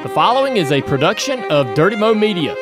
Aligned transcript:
The 0.00 0.08
following 0.08 0.58
is 0.58 0.70
a 0.70 0.80
production 0.80 1.42
of 1.50 1.74
Dirty 1.74 1.96
Mo 1.96 2.14
Media. 2.14 2.54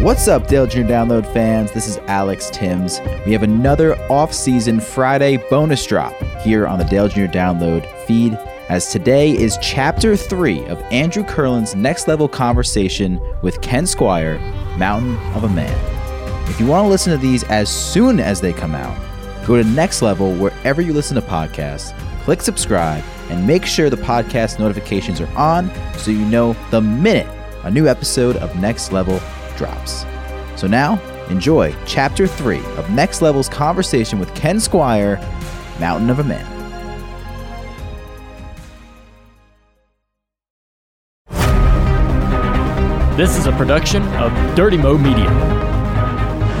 What's 0.00 0.26
up, 0.28 0.46
Dale 0.46 0.66
Jr. 0.66 0.78
Download 0.78 1.30
fans? 1.34 1.70
This 1.72 1.86
is 1.86 1.98
Alex 2.06 2.48
Timms. 2.54 3.02
We 3.26 3.32
have 3.32 3.42
another 3.42 3.96
off-season 4.10 4.80
Friday 4.80 5.36
bonus 5.50 5.84
drop 5.84 6.14
here 6.42 6.66
on 6.66 6.78
the 6.78 6.86
Dale 6.86 7.06
Jr. 7.06 7.26
Download 7.26 7.86
feed, 8.06 8.32
as 8.70 8.90
today 8.90 9.36
is 9.36 9.58
Chapter 9.60 10.16
3 10.16 10.64
of 10.68 10.80
Andrew 10.90 11.22
Kurland's 11.22 11.74
next 11.74 12.08
level 12.08 12.28
conversation 12.28 13.20
with 13.42 13.60
Ken 13.60 13.84
Squier, 13.84 14.40
Mountain 14.78 15.18
of 15.34 15.44
a 15.44 15.48
Man. 15.50 15.78
If 16.48 16.58
you 16.58 16.66
want 16.66 16.86
to 16.86 16.88
listen 16.88 17.12
to 17.12 17.18
these 17.18 17.44
as 17.44 17.68
soon 17.68 18.20
as 18.20 18.40
they 18.40 18.54
come 18.54 18.74
out, 18.74 18.96
go 19.48 19.56
to 19.56 19.64
Next 19.64 20.02
Level 20.02 20.34
wherever 20.34 20.82
you 20.82 20.92
listen 20.92 21.14
to 21.14 21.22
podcasts, 21.22 21.98
click 22.24 22.42
subscribe, 22.42 23.02
and 23.30 23.46
make 23.46 23.64
sure 23.64 23.88
the 23.88 23.96
podcast 23.96 24.58
notifications 24.58 25.22
are 25.22 25.36
on 25.36 25.70
so 25.96 26.10
you 26.10 26.24
know 26.26 26.52
the 26.70 26.82
minute 26.82 27.26
a 27.64 27.70
new 27.70 27.88
episode 27.88 28.36
of 28.36 28.54
Next 28.60 28.92
Level 28.92 29.18
drops. 29.56 30.04
So 30.54 30.66
now, 30.66 31.00
enjoy 31.30 31.74
Chapter 31.86 32.26
3 32.26 32.58
of 32.76 32.90
Next 32.90 33.22
Level's 33.22 33.48
conversation 33.48 34.18
with 34.18 34.32
Ken 34.34 34.56
Squier, 34.56 35.18
Mountain 35.80 36.10
of 36.10 36.18
a 36.18 36.24
Man. 36.24 36.54
This 43.16 43.36
is 43.38 43.46
a 43.46 43.52
production 43.52 44.02
of 44.14 44.54
Dirty 44.54 44.76
Mo 44.76 44.98
Media. 44.98 45.77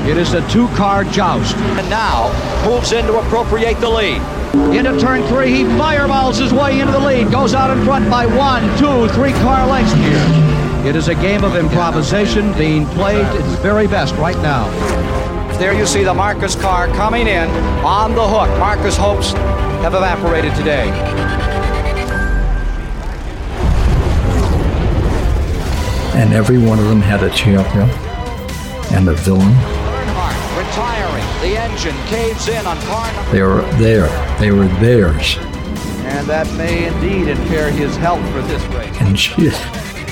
It 0.06 0.16
is 0.16 0.34
a 0.34 0.46
two-car 0.48 1.04
joust. 1.04 1.56
And 1.56 1.88
now 1.90 2.30
moves 2.64 2.92
in 2.92 3.06
to 3.06 3.18
appropriate 3.18 3.80
the 3.80 3.88
lead. 3.88 4.22
Into 4.74 4.98
turn 4.98 5.22
three, 5.28 5.50
he 5.50 5.64
fireballs 5.78 6.38
his 6.38 6.52
way 6.52 6.80
into 6.80 6.92
the 6.92 7.00
lead. 7.00 7.30
Goes 7.30 7.54
out 7.54 7.76
in 7.76 7.84
front 7.84 8.10
by 8.10 8.26
one, 8.26 8.62
two, 8.78 9.08
three 9.14 9.32
car 9.32 9.66
lengths 9.66 9.92
here. 9.94 10.88
It 10.88 10.96
is 10.96 11.08
a 11.08 11.14
game 11.14 11.44
of 11.44 11.56
improvisation 11.56 12.52
being 12.54 12.86
played 12.86 13.26
its 13.36 13.60
very 13.60 13.86
best 13.86 14.14
right 14.14 14.38
now. 14.38 14.68
There 15.58 15.72
you 15.72 15.86
see 15.86 16.04
the 16.04 16.14
Marcis 16.14 16.60
car 16.60 16.86
coming 16.88 17.26
in 17.26 17.48
on 17.84 18.14
the 18.14 18.26
hook. 18.26 18.48
Marcis' 18.58 18.96
hopes 18.96 19.32
have 19.82 19.94
evaporated 19.94 20.54
today. 20.54 20.88
and 26.18 26.32
every 26.32 26.58
one 26.58 26.80
of 26.80 26.86
them 26.86 27.00
had 27.00 27.22
a 27.22 27.30
champion 27.30 27.88
and 28.92 29.08
a 29.08 29.14
villain. 29.14 29.77
Retiring. 30.68 31.24
The 31.40 31.56
engine 31.56 31.96
caves 32.06 32.46
in 32.48 32.66
on 32.66 32.76
car 32.82 33.12
number. 33.14 33.32
They 33.32 33.42
were 33.42 33.62
there. 33.78 34.38
They 34.38 34.50
were 34.50 34.66
theirs. 34.80 35.38
And 36.04 36.26
that 36.26 36.46
may 36.56 36.86
indeed 36.86 37.28
impair 37.28 37.70
his 37.70 37.96
health 37.96 38.20
for 38.32 38.42
this 38.42 38.62
race. 38.74 38.94
And 39.00 39.18
she 39.18 39.50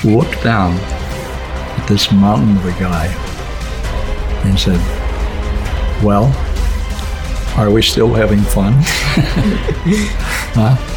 looked 0.03 0.43
down 0.43 0.73
at 0.73 1.85
this 1.87 2.11
mountain 2.11 2.57
of 2.57 2.65
a 2.65 2.71
guy 2.79 3.05
and 4.45 4.59
said, 4.59 4.79
Well, 6.03 6.33
are 7.55 7.69
we 7.69 7.83
still 7.83 8.13
having 8.13 8.41
fun? 8.41 8.73
huh? 10.55 10.96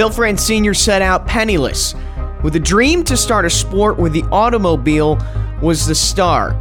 Bill 0.00 0.08
France 0.08 0.42
Sr. 0.42 0.72
set 0.72 1.02
out 1.02 1.26
penniless, 1.26 1.94
with 2.42 2.56
a 2.56 2.58
dream 2.58 3.04
to 3.04 3.18
start 3.18 3.44
a 3.44 3.50
sport 3.50 3.98
where 3.98 4.08
the 4.08 4.22
automobile 4.32 5.18
was 5.60 5.86
the 5.86 5.94
star. 5.94 6.54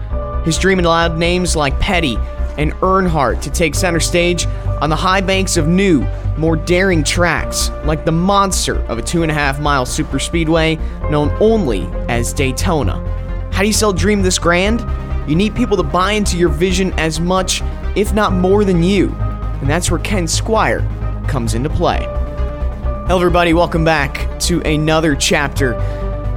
His 0.43 0.57
dream 0.57 0.77
allowed 0.77 1.17
names 1.17 1.55
like 1.55 1.79
Petty 1.79 2.17
and 2.57 2.73
Earnhardt 2.81 3.41
to 3.43 3.49
take 3.49 3.75
center 3.75 4.01
stage 4.01 4.45
on 4.81 4.89
the 4.89 4.95
high 4.97 5.21
banks 5.21 5.55
of 5.55 5.69
new, 5.69 6.05
more 6.37 6.57
daring 6.57 7.01
tracks, 7.01 7.69
like 7.85 8.03
the 8.03 8.11
monster 8.11 8.81
of 8.87 8.97
a 8.97 9.01
two 9.01 9.23
and 9.23 9.31
a 9.31 9.35
half 9.35 9.61
mile 9.61 9.85
superspeedway 9.85 10.77
known 11.09 11.29
only 11.39 11.83
as 12.09 12.33
Daytona. 12.33 12.99
How 13.53 13.61
do 13.61 13.67
you 13.67 13.73
sell 13.73 13.93
dream 13.93 14.21
this 14.21 14.37
grand? 14.37 14.81
You 15.29 15.37
need 15.37 15.55
people 15.55 15.77
to 15.77 15.83
buy 15.83 16.11
into 16.11 16.37
your 16.37 16.49
vision 16.49 16.91
as 16.99 17.21
much, 17.21 17.61
if 17.95 18.13
not 18.13 18.33
more 18.33 18.65
than 18.65 18.83
you. 18.83 19.11
And 19.61 19.69
that's 19.69 19.89
where 19.89 20.01
Ken 20.01 20.25
Squier 20.25 20.85
comes 21.29 21.53
into 21.53 21.69
play. 21.69 22.18
Hello, 23.09 23.21
everybody. 23.21 23.55
Welcome 23.55 23.83
back 23.83 24.39
to 24.41 24.61
another 24.61 25.15
chapter 25.15 25.73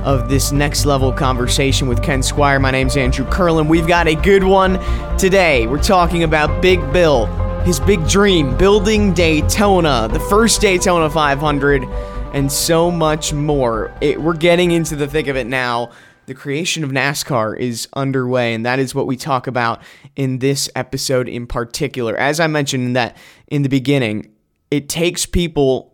of 0.07 0.31
this 0.31 0.53
next 0.53 0.87
level 0.87 1.13
conversation 1.13 1.87
with 1.87 2.03
Ken 2.03 2.21
Squier. 2.21 2.59
My 2.63 2.71
name's 2.71 2.97
Andrew 2.97 3.27
Kurland. 3.27 3.69
We've 3.69 3.87
got 3.87 4.09
a 4.09 4.15
good 4.15 4.43
one 4.43 4.79
today. 5.19 5.67
We're 5.67 5.83
talking 5.83 6.23
about 6.23 6.63
Big 6.63 6.81
Bill, 6.91 7.27
his 7.65 7.79
big 7.79 8.09
dream, 8.09 8.57
building 8.57 9.13
Daytona, 9.13 10.09
the 10.11 10.19
first 10.19 10.63
Daytona 10.63 11.11
500, 11.11 11.85
and 12.33 12.51
so 12.51 12.91
much 12.91 13.35
more. 13.35 13.95
It, 14.01 14.23
we're 14.23 14.33
getting 14.33 14.71
into 14.71 14.97
the 14.97 15.07
thick 15.07 15.27
of 15.27 15.37
it 15.37 15.47
now. 15.47 15.91
The 16.25 16.35
creation 16.35 16.85
of 16.85 16.91
NASCAR 16.91 17.59
is 17.59 17.87
underway, 17.93 18.55
and 18.55 18.65
that 18.65 18.79
is 18.79 18.95
what 18.95 19.07
we 19.07 19.19
talk 19.19 19.47
about 19.47 19.83
in 20.17 20.39
this 20.39 20.71
episode 20.75 21.29
in 21.29 21.47
particular. 21.47 22.17
As 22.17 22.41
I 22.41 22.47
mentioned 22.47 22.97
that 22.97 23.19
in 23.49 23.61
the 23.61 23.69
beginning, 23.69 24.33
it 24.71 24.89
takes 24.89 25.27
people 25.27 25.92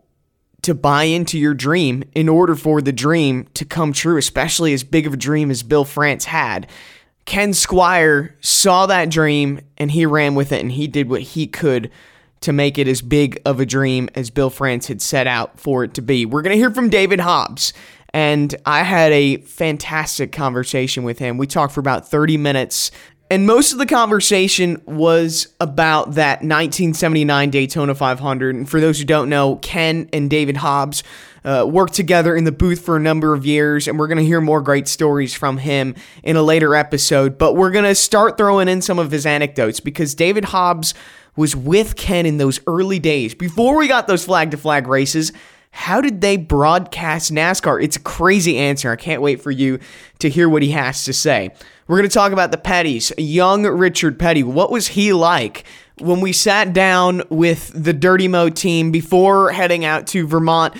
to 0.68 0.74
buy 0.74 1.04
into 1.04 1.38
your 1.38 1.54
dream 1.54 2.04
in 2.14 2.28
order 2.28 2.54
for 2.54 2.82
the 2.82 2.92
dream 2.92 3.48
to 3.54 3.64
come 3.64 3.90
true, 3.90 4.18
especially 4.18 4.74
as 4.74 4.84
big 4.84 5.06
of 5.06 5.14
a 5.14 5.16
dream 5.16 5.50
as 5.50 5.62
Bill 5.62 5.86
France 5.86 6.26
had. 6.26 6.66
Ken 7.24 7.52
Squier 7.52 8.34
saw 8.40 8.84
that 8.84 9.08
dream 9.08 9.62
and 9.78 9.90
he 9.90 10.04
ran 10.04 10.34
with 10.34 10.52
it 10.52 10.60
and 10.60 10.70
he 10.72 10.86
did 10.86 11.08
what 11.08 11.22
he 11.22 11.46
could 11.46 11.90
to 12.42 12.52
make 12.52 12.76
it 12.76 12.86
as 12.86 13.00
big 13.00 13.40
of 13.46 13.60
a 13.60 13.64
dream 13.64 14.10
as 14.14 14.28
Bill 14.28 14.50
France 14.50 14.88
had 14.88 15.00
set 15.00 15.26
out 15.26 15.58
for 15.58 15.84
it 15.84 15.94
to 15.94 16.02
be. 16.02 16.26
We're 16.26 16.42
going 16.42 16.52
to 16.52 16.58
hear 16.58 16.70
from 16.70 16.90
David 16.90 17.20
Hobbs. 17.20 17.72
And 18.12 18.54
I 18.66 18.82
had 18.82 19.10
a 19.12 19.38
fantastic 19.38 20.32
conversation 20.32 21.02
with 21.02 21.18
him. 21.18 21.38
We 21.38 21.46
talked 21.46 21.72
for 21.72 21.80
about 21.80 22.10
30 22.10 22.36
minutes 22.36 22.90
and 23.30 23.46
most 23.46 23.72
of 23.72 23.78
the 23.78 23.86
conversation 23.86 24.80
was 24.86 25.48
about 25.60 26.14
that 26.14 26.38
1979 26.38 27.50
Daytona 27.50 27.94
500. 27.94 28.54
And 28.54 28.68
for 28.68 28.80
those 28.80 28.98
who 28.98 29.04
don't 29.04 29.28
know, 29.28 29.56
Ken 29.56 30.08
and 30.12 30.30
David 30.30 30.56
Hobbs 30.56 31.02
uh, 31.44 31.66
worked 31.68 31.92
together 31.92 32.34
in 32.34 32.44
the 32.44 32.52
booth 32.52 32.80
for 32.80 32.96
a 32.96 33.00
number 33.00 33.34
of 33.34 33.44
years, 33.44 33.86
and 33.86 33.98
we're 33.98 34.06
going 34.06 34.18
to 34.18 34.24
hear 34.24 34.40
more 34.40 34.62
great 34.62 34.88
stories 34.88 35.34
from 35.34 35.58
him 35.58 35.94
in 36.22 36.36
a 36.36 36.42
later 36.42 36.74
episode. 36.74 37.36
But 37.36 37.54
we're 37.54 37.70
going 37.70 37.84
to 37.84 37.94
start 37.94 38.38
throwing 38.38 38.68
in 38.68 38.80
some 38.80 38.98
of 38.98 39.10
his 39.10 39.26
anecdotes 39.26 39.78
because 39.78 40.14
David 40.14 40.46
Hobbs 40.46 40.94
was 41.36 41.54
with 41.54 41.96
Ken 41.96 42.24
in 42.24 42.38
those 42.38 42.60
early 42.66 42.98
days 42.98 43.34
before 43.34 43.76
we 43.76 43.88
got 43.88 44.06
those 44.06 44.24
flag 44.24 44.50
to 44.52 44.56
flag 44.56 44.86
races. 44.86 45.32
How 45.70 46.00
did 46.00 46.22
they 46.22 46.36
broadcast 46.36 47.30
NASCAR? 47.30 47.82
It's 47.82 47.96
a 47.96 48.00
crazy 48.00 48.56
answer. 48.56 48.90
I 48.90 48.96
can't 48.96 49.22
wait 49.22 49.42
for 49.42 49.50
you 49.50 49.78
to 50.18 50.30
hear 50.30 50.48
what 50.48 50.62
he 50.62 50.70
has 50.70 51.04
to 51.04 51.12
say. 51.12 51.52
We're 51.88 51.96
going 51.96 52.08
to 52.10 52.14
talk 52.14 52.32
about 52.32 52.50
the 52.50 52.58
Petties. 52.58 53.14
Young 53.16 53.64
Richard 53.64 54.18
Petty. 54.18 54.42
What 54.42 54.70
was 54.70 54.88
he 54.88 55.14
like 55.14 55.64
when 55.96 56.20
we 56.20 56.34
sat 56.34 56.74
down 56.74 57.22
with 57.30 57.72
the 57.74 57.94
Dirty 57.94 58.28
Mo 58.28 58.50
team 58.50 58.90
before 58.90 59.52
heading 59.52 59.86
out 59.86 60.06
to 60.08 60.26
Vermont? 60.26 60.76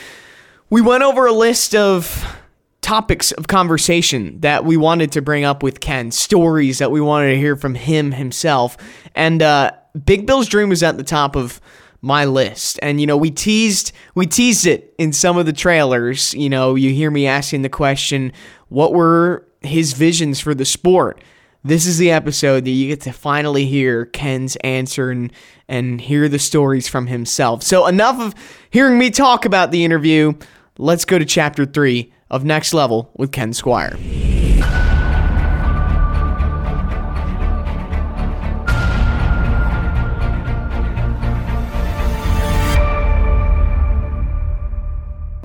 We 0.69 0.83
went 0.83 1.03
over 1.03 1.25
a 1.25 1.33
list 1.33 1.75
of 1.75 2.39
topics 2.83 3.33
of 3.33 3.49
conversation 3.49 4.39
that 4.41 4.67
we 4.67 4.77
wanted 4.77 5.11
to 5.13 5.23
bring 5.23 5.45
up 5.45 5.63
with 5.63 5.81
Ken, 5.81 6.11
stories 6.11 6.77
that 6.77 6.91
we 6.91 7.01
wanted 7.01 7.31
to 7.31 7.39
hear 7.39 7.57
from 7.57 7.75
him 7.75 8.13
himself. 8.13 8.77
And 9.15 9.41
uh, 9.41 9.73
Big 10.05 10.27
Bill's 10.27 10.47
dream 10.47 10.69
was 10.69 10.83
at 10.83 10.99
the 10.99 11.05
top 11.05 11.37
of 11.37 11.59
my 12.03 12.27
list. 12.27 12.79
And 12.83 13.01
you 13.01 13.07
know, 13.07 13.17
we 13.17 13.31
teased 13.31 13.93
we 14.15 14.27
teased 14.27 14.67
it 14.67 14.95
in 14.99 15.15
some 15.15 15.39
of 15.39 15.47
the 15.47 15.55
trailers. 15.55 16.35
You 16.35 16.51
know, 16.51 16.75
you 16.75 16.93
hear 16.93 17.11
me 17.11 17.27
asking 17.27 17.63
the 17.63 17.71
question, 17.71 18.35
what 18.69 18.93
were 18.93 19.48
his 19.61 19.93
visions 19.93 20.41
for 20.41 20.55
the 20.55 20.65
sport? 20.65 21.23
This 21.65 21.87
is 21.87 21.99
the 21.99 22.11
episode 22.11 22.65
that 22.65 22.71
you 22.71 22.89
get 22.89 23.01
to 23.03 23.13
finally 23.13 23.67
hear 23.67 24.07
Ken's 24.07 24.57
answer 24.57 25.11
and 25.11 25.33
and 25.69 26.01
hear 26.01 26.29
the 26.29 26.39
stories 26.39 26.89
from 26.89 27.09
himself. 27.09 27.63
So 27.63 27.87
enough 27.87 28.21
of 28.21 28.35
hearing 28.71 28.99
me 28.99 29.11
talk 29.11 29.45
about 29.45 29.71
the 29.71 29.85
interview. 29.85 30.35
Let's 30.79 31.05
go 31.05 31.19
to 31.19 31.25
chapter 31.25 31.67
3 31.67 32.13
of 32.31 32.45
Next 32.45 32.73
Level 32.73 33.11
with 33.17 33.33
Ken 33.33 33.51
Squier. 33.51 33.99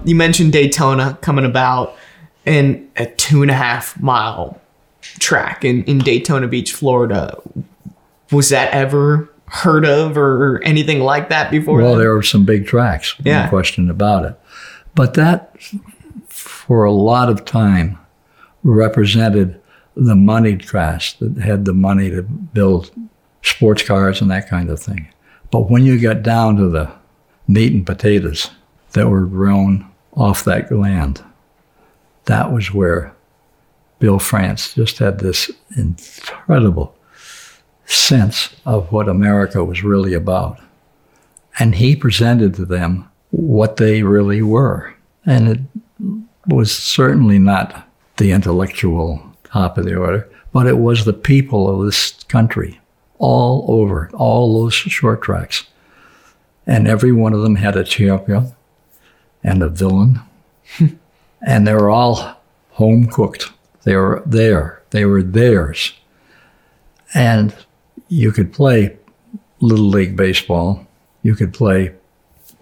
You 0.06 0.15
mentioned 0.15 0.51
Daytona 0.51 1.18
coming 1.21 1.45
about 1.45 1.95
in 2.45 2.89
a 2.95 3.05
two 3.05 3.41
and 3.41 3.51
a 3.51 3.53
half 3.55 3.99
mile 4.01 4.59
track 5.01 5.63
in, 5.65 5.83
in 5.85 5.99
Daytona 5.99 6.47
Beach, 6.47 6.73
Florida. 6.73 7.37
Was 8.31 8.49
that 8.49 8.73
ever 8.73 9.29
heard 9.47 9.85
of 9.85 10.17
or 10.17 10.61
anything 10.63 10.99
like 11.01 11.29
that 11.29 11.51
before? 11.51 11.77
Well, 11.81 11.91
then? 11.91 11.99
there 11.99 12.13
were 12.15 12.23
some 12.23 12.45
big 12.45 12.65
tracks, 12.65 13.15
Yeah. 13.23 13.43
no 13.43 13.49
question 13.49 13.89
about 13.89 14.25
it. 14.25 14.39
But 14.95 15.13
that, 15.15 15.55
for 16.27 16.83
a 16.83 16.91
lot 16.91 17.29
of 17.29 17.45
time, 17.45 17.97
represented 18.63 19.59
the 19.95 20.15
moneyed 20.15 20.67
class 20.67 21.13
that 21.13 21.37
had 21.37 21.65
the 21.65 21.73
money 21.73 22.09
to 22.09 22.23
build 22.23 22.91
sports 23.43 23.83
cars 23.83 24.21
and 24.21 24.31
that 24.31 24.49
kind 24.49 24.69
of 24.69 24.79
thing. 24.79 25.07
But 25.51 25.69
when 25.69 25.85
you 25.85 25.99
got 25.99 26.23
down 26.23 26.55
to 26.57 26.69
the 26.69 26.91
meat 27.47 27.73
and 27.73 27.85
potatoes 27.85 28.49
that 28.93 29.09
were 29.09 29.25
grown 29.25 29.87
off 30.13 30.43
that 30.45 30.71
land, 30.71 31.23
that 32.25 32.51
was 32.51 32.73
where 32.73 33.13
Bill 33.99 34.19
France 34.19 34.73
just 34.73 34.99
had 34.99 35.19
this 35.19 35.49
incredible 35.77 36.95
sense 37.85 38.55
of 38.65 38.91
what 38.91 39.09
America 39.09 39.63
was 39.63 39.83
really 39.83 40.13
about. 40.13 40.59
And 41.59 41.75
he 41.75 41.95
presented 41.95 42.55
to 42.55 42.65
them 42.65 43.09
what 43.31 43.77
they 43.77 44.03
really 44.03 44.41
were. 44.41 44.93
And 45.25 45.47
it 45.47 45.59
was 46.47 46.75
certainly 46.75 47.39
not 47.39 47.87
the 48.17 48.31
intellectual 48.31 49.21
top 49.43 49.77
of 49.77 49.85
the 49.85 49.95
order, 49.95 50.29
but 50.51 50.67
it 50.67 50.77
was 50.77 51.05
the 51.05 51.13
people 51.13 51.69
of 51.69 51.85
this 51.85 52.11
country 52.27 52.79
all 53.19 53.65
over, 53.67 54.09
all 54.13 54.61
those 54.61 54.73
short 54.73 55.21
tracks. 55.21 55.65
And 56.65 56.87
every 56.87 57.11
one 57.11 57.33
of 57.33 57.41
them 57.41 57.55
had 57.55 57.75
a 57.75 57.83
champion 57.83 58.53
and 59.43 59.61
a 59.61 59.69
villain. 59.69 60.19
and 61.45 61.67
they 61.67 61.73
were 61.73 61.89
all 61.89 62.37
home 62.71 63.07
cooked. 63.07 63.51
They 63.83 63.95
were 63.95 64.23
there. 64.25 64.81
They 64.91 65.05
were 65.05 65.21
theirs. 65.21 65.93
And 67.13 67.53
you 68.07 68.31
could 68.31 68.53
play 68.53 68.97
Little 69.59 69.85
League 69.85 70.15
Baseball. 70.15 70.87
You 71.21 71.35
could 71.35 71.53
play 71.53 71.93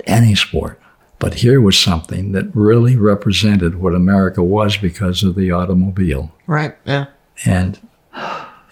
any 0.06 0.36
sport. 0.36 0.80
But 1.20 1.36
here 1.36 1.62
was 1.62 1.78
something 1.78 2.32
that 2.32 2.56
really 2.56 2.96
represented 2.96 3.76
what 3.76 3.94
America 3.94 4.42
was 4.42 4.78
because 4.78 5.24
of 5.24 5.36
the 5.36 5.52
automobile. 5.52 6.32
right. 6.48 6.76
Yeah. 6.86 7.06
And 7.46 7.76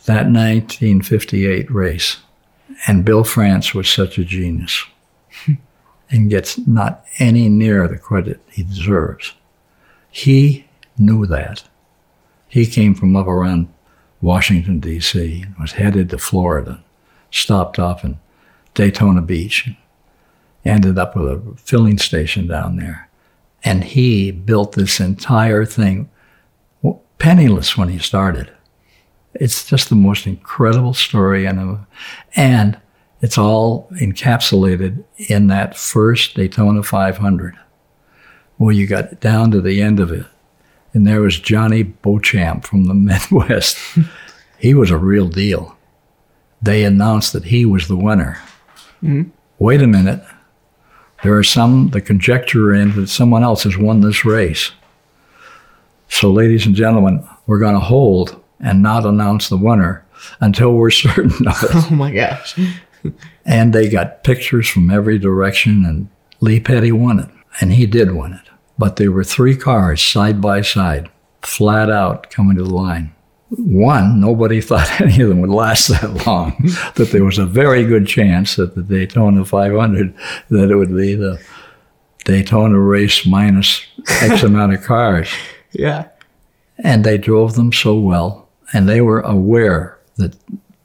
that 0.05 0.25
1958 0.25 1.69
race, 1.69 2.17
and 2.87 3.05
Bill 3.05 3.23
France 3.23 3.73
was 3.73 3.87
such 3.87 4.17
a 4.17 4.25
genius 4.25 4.85
and 6.09 6.29
gets 6.29 6.57
not 6.67 7.05
any 7.19 7.49
near 7.49 7.87
the 7.87 7.97
credit 7.97 8.41
he 8.49 8.63
deserves. 8.63 9.33
He 10.09 10.67
knew 10.97 11.25
that. 11.25 11.63
He 12.47 12.65
came 12.65 12.95
from 12.95 13.15
up 13.15 13.27
around 13.27 13.71
Washington, 14.21 14.79
D.C., 14.79 15.45
was 15.59 15.73
headed 15.73 16.09
to 16.09 16.17
Florida, 16.17 16.83
stopped 17.31 17.79
off 17.79 18.03
in 18.03 18.19
Daytona 18.73 19.21
Beach, 19.21 19.69
ended 20.65 20.97
up 20.97 21.15
with 21.15 21.31
a 21.31 21.55
filling 21.57 21.97
station 21.97 22.47
down 22.47 22.75
there. 22.75 23.09
And 23.63 23.83
he 23.83 24.31
built 24.31 24.73
this 24.73 24.99
entire 24.99 25.65
thing 25.65 26.09
penniless 27.19 27.77
when 27.77 27.89
he 27.89 27.99
started. 27.99 28.49
It's 29.35 29.65
just 29.65 29.89
the 29.89 29.95
most 29.95 30.25
incredible 30.25 30.95
story, 30.95 31.45
and 31.45 31.85
and 32.35 32.79
it's 33.21 33.37
all 33.37 33.87
encapsulated 34.01 35.03
in 35.27 35.47
that 35.47 35.77
first 35.77 36.35
Daytona 36.35 36.81
500, 36.81 37.55
where 38.59 38.75
you 38.75 38.85
got 38.85 39.21
down 39.21 39.49
to 39.51 39.61
the 39.61 39.81
end 39.81 39.99
of 40.01 40.11
it, 40.11 40.25
and 40.93 41.07
there 41.07 41.21
was 41.21 41.39
Johnny 41.39 41.81
Beauchamp 41.81 42.65
from 42.65 42.83
the 42.85 42.93
Midwest. 42.93 43.77
he 44.59 44.73
was 44.73 44.91
a 44.91 44.97
real 44.97 45.27
deal. 45.29 45.77
They 46.61 46.83
announced 46.83 47.31
that 47.33 47.45
he 47.45 47.65
was 47.65 47.87
the 47.87 47.95
winner. 47.95 48.37
Mm-hmm. 49.01 49.29
Wait 49.59 49.81
a 49.81 49.87
minute. 49.87 50.21
There 51.23 51.37
are 51.37 51.43
some, 51.43 51.89
the 51.91 52.01
conjecture 52.01 52.73
in 52.73 52.95
that 52.95 53.07
someone 53.07 53.43
else 53.43 53.63
has 53.63 53.77
won 53.77 54.01
this 54.01 54.25
race. 54.25 54.71
So, 56.09 56.29
ladies 56.29 56.65
and 56.65 56.75
gentlemen, 56.75 57.25
we're 57.47 57.59
going 57.59 57.75
to 57.75 57.79
hold 57.79 58.41
and 58.59 58.83
not 58.83 59.05
announce 59.05 59.47
the 59.47 59.57
winner 59.57 60.03
until 60.41 60.73
we're 60.73 60.89
certain 60.91 61.47
of 61.47 61.63
it. 61.63 61.69
Oh 61.73 61.89
my 61.91 62.11
gosh. 62.11 62.59
and 63.45 63.71
they 63.71 63.87
got 63.87 64.25
pictures 64.25 64.67
from 64.67 64.91
every 64.91 65.17
direction, 65.17 65.85
and 65.85 66.09
Lee 66.41 66.59
Petty 66.59 66.91
won 66.91 67.19
it. 67.19 67.29
And 67.61 67.73
he 67.73 67.85
did 67.85 68.15
win 68.15 68.33
it. 68.33 68.49
But 68.77 68.95
there 68.95 69.11
were 69.11 69.23
three 69.23 69.55
cars 69.55 70.01
side 70.01 70.41
by 70.41 70.61
side, 70.61 71.09
flat 71.41 71.89
out 71.89 72.29
coming 72.29 72.57
to 72.57 72.63
the 72.63 72.73
line. 72.73 73.13
One, 73.49 74.21
nobody 74.21 74.61
thought 74.69 75.01
any 75.01 75.21
of 75.21 75.29
them 75.29 75.41
would 75.41 75.49
last 75.49 75.87
that 75.87 76.25
long, 76.25 76.55
that 76.95 77.09
there 77.11 77.25
was 77.25 77.37
a 77.37 77.45
very 77.45 77.83
good 77.83 78.07
chance 78.07 78.55
that 78.55 78.75
the 78.75 78.83
Daytona 78.83 79.43
500, 79.43 80.13
that 80.49 80.71
it 80.71 80.75
would 80.75 80.95
be 80.95 81.15
the 81.15 81.41
Daytona 82.25 82.79
race 82.79 83.25
minus 83.25 83.81
X 84.21 84.43
amount 84.43 84.73
of 84.73 84.83
cars. 84.83 85.29
Yeah. 85.71 86.07
And 86.77 87.03
they 87.03 87.17
drove 87.17 87.55
them 87.55 87.73
so 87.73 87.99
well, 87.99 88.47
and 88.71 88.87
they 88.87 89.01
were 89.01 89.21
aware 89.21 89.97
that 90.15 90.35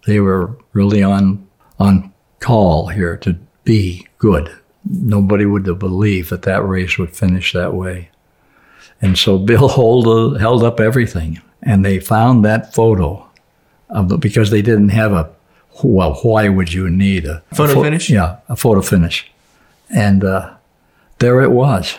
they 0.06 0.20
were 0.20 0.56
really 0.72 1.02
on 1.02 1.46
on 1.78 2.12
call 2.40 2.88
here 2.88 3.16
to 3.18 3.36
be 3.64 4.06
good. 4.18 4.50
Nobody 4.84 5.46
would 5.46 5.66
have 5.66 5.78
believed 5.78 6.30
that 6.30 6.42
that 6.42 6.62
race 6.62 6.98
would 6.98 7.16
finish 7.16 7.52
that 7.52 7.74
way. 7.74 8.10
And 9.00 9.18
so 9.18 9.38
Bill 9.38 9.68
hold, 9.68 10.40
held 10.40 10.62
up 10.62 10.80
everything, 10.80 11.40
and 11.62 11.84
they 11.84 11.98
found 12.00 12.44
that 12.44 12.74
photo 12.74 13.28
of 13.90 14.08
the, 14.08 14.18
because 14.18 14.50
they 14.50 14.62
didn't 14.62 14.90
have 14.90 15.12
a 15.12 15.30
well. 15.82 16.14
Why 16.22 16.48
would 16.48 16.72
you 16.72 16.88
need 16.88 17.24
a 17.24 17.42
a 17.50 17.54
Photo 17.54 17.82
finish? 17.82 18.10
Yeah, 18.10 18.38
a 18.48 18.56
photo 18.56 18.80
finish, 18.80 19.30
and 19.90 20.24
uh, 20.24 20.54
there 21.18 21.42
it 21.42 21.50
was, 21.50 21.98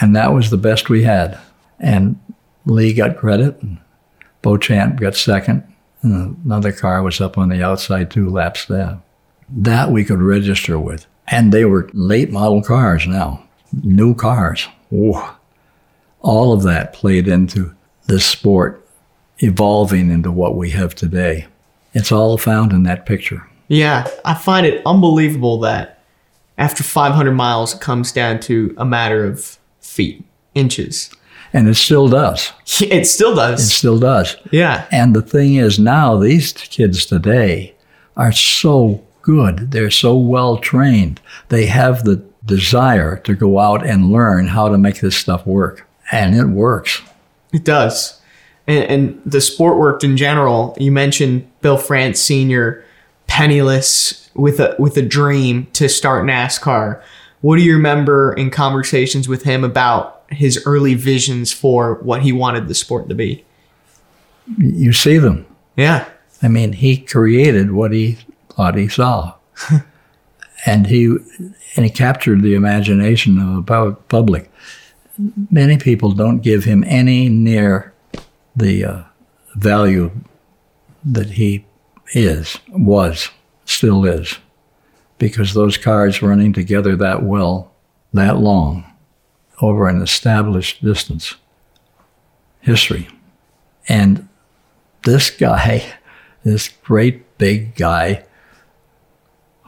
and 0.00 0.14
that 0.16 0.32
was 0.32 0.50
the 0.50 0.56
best 0.56 0.88
we 0.88 1.02
had. 1.02 1.38
And 1.78 2.18
Lee 2.64 2.94
got 2.94 3.16
credit, 3.16 3.60
and 3.60 3.78
Beauchamp 4.42 5.00
got 5.00 5.14
second, 5.14 5.62
and 6.02 6.36
another 6.44 6.72
car 6.72 7.02
was 7.02 7.20
up 7.20 7.36
on 7.36 7.48
the 7.48 7.62
outside 7.62 8.10
two 8.10 8.28
laps 8.28 8.64
there. 8.64 8.98
That 9.48 9.90
we 9.90 10.04
could 10.04 10.20
register 10.20 10.78
with. 10.78 11.06
And 11.28 11.52
they 11.52 11.64
were 11.64 11.90
late 11.92 12.30
model 12.30 12.62
cars 12.62 13.06
now, 13.06 13.42
new 13.82 14.14
cars. 14.14 14.68
Whoa. 14.90 15.30
All 16.20 16.52
of 16.52 16.62
that 16.62 16.92
played 16.92 17.28
into 17.28 17.74
this 18.06 18.24
sport 18.24 18.86
evolving 19.38 20.10
into 20.10 20.30
what 20.30 20.56
we 20.56 20.70
have 20.70 20.94
today. 20.94 21.46
It's 21.92 22.12
all 22.12 22.38
found 22.38 22.72
in 22.72 22.84
that 22.84 23.06
picture. 23.06 23.48
Yeah. 23.68 24.08
I 24.24 24.34
find 24.34 24.66
it 24.66 24.82
unbelievable 24.86 25.58
that 25.60 26.02
after 26.58 26.82
500 26.82 27.32
miles, 27.32 27.74
it 27.74 27.80
comes 27.80 28.12
down 28.12 28.40
to 28.40 28.74
a 28.78 28.84
matter 28.84 29.24
of 29.24 29.58
feet, 29.80 30.24
inches. 30.54 31.10
And 31.52 31.68
it 31.68 31.74
still 31.74 32.08
does. 32.08 32.52
It 32.80 33.06
still 33.06 33.34
does. 33.34 33.62
It 33.62 33.70
still 33.70 33.98
does. 33.98 34.36
Yeah. 34.50 34.86
And 34.90 35.14
the 35.14 35.22
thing 35.22 35.54
is, 35.54 35.78
now 35.78 36.16
these 36.16 36.52
kids 36.52 37.06
today 37.06 37.74
are 38.16 38.32
so 38.32 39.05
good. 39.26 39.72
They're 39.72 39.90
so 39.90 40.16
well 40.16 40.56
trained. 40.56 41.20
They 41.48 41.66
have 41.66 42.04
the 42.04 42.24
desire 42.44 43.16
to 43.18 43.34
go 43.34 43.58
out 43.58 43.84
and 43.84 44.12
learn 44.12 44.46
how 44.46 44.68
to 44.68 44.78
make 44.78 45.00
this 45.00 45.16
stuff 45.16 45.44
work. 45.44 45.86
And 46.12 46.36
it 46.36 46.46
works. 46.46 47.02
It 47.52 47.64
does. 47.64 48.20
And, 48.68 48.84
and 48.84 49.22
the 49.26 49.40
sport 49.40 49.78
worked 49.78 50.04
in 50.04 50.16
general. 50.16 50.76
You 50.78 50.92
mentioned 50.92 51.50
Bill 51.60 51.76
France 51.76 52.20
Sr., 52.20 52.84
penniless 53.26 54.30
with 54.34 54.60
a 54.60 54.76
with 54.78 54.96
a 54.96 55.02
dream 55.02 55.66
to 55.72 55.88
start 55.88 56.24
NASCAR. 56.24 57.02
What 57.40 57.56
do 57.56 57.62
you 57.62 57.74
remember 57.74 58.32
in 58.32 58.50
conversations 58.50 59.28
with 59.28 59.42
him 59.42 59.64
about 59.64 60.22
his 60.30 60.62
early 60.64 60.94
visions 60.94 61.52
for 61.52 61.96
what 61.96 62.22
he 62.22 62.30
wanted 62.30 62.68
the 62.68 62.74
sport 62.74 63.08
to 63.08 63.14
be? 63.16 63.44
You 64.56 64.92
see 64.92 65.18
them. 65.18 65.46
Yeah. 65.76 66.08
I 66.42 66.48
mean, 66.48 66.74
he 66.74 66.96
created 66.96 67.72
what 67.72 67.92
he 67.92 68.18
thought 68.56 68.76
he 68.76 68.88
saw. 68.88 69.34
and 70.66 70.86
he 70.86 71.16
and 71.76 71.84
he 71.84 71.90
captured 71.90 72.42
the 72.42 72.54
imagination 72.54 73.38
of 73.38 73.66
the 73.66 73.92
public. 74.08 74.50
Many 75.50 75.78
people 75.78 76.12
don't 76.12 76.40
give 76.40 76.64
him 76.64 76.84
any 76.84 77.28
near 77.28 77.92
the 78.54 78.84
uh, 78.84 79.02
value 79.54 80.10
that 81.04 81.30
he 81.30 81.64
is, 82.12 82.58
was, 82.68 83.30
still 83.64 84.04
is, 84.04 84.38
because 85.18 85.54
those 85.54 85.78
cars 85.78 86.22
running 86.22 86.52
together 86.52 86.96
that 86.96 87.22
well, 87.22 87.72
that 88.12 88.38
long, 88.38 88.84
over 89.62 89.88
an 89.88 90.02
established 90.02 90.84
distance, 90.84 91.36
history. 92.60 93.08
And 93.88 94.28
this 95.04 95.30
guy, 95.30 95.94
this 96.44 96.68
great 96.68 97.38
big 97.38 97.74
guy 97.74 98.25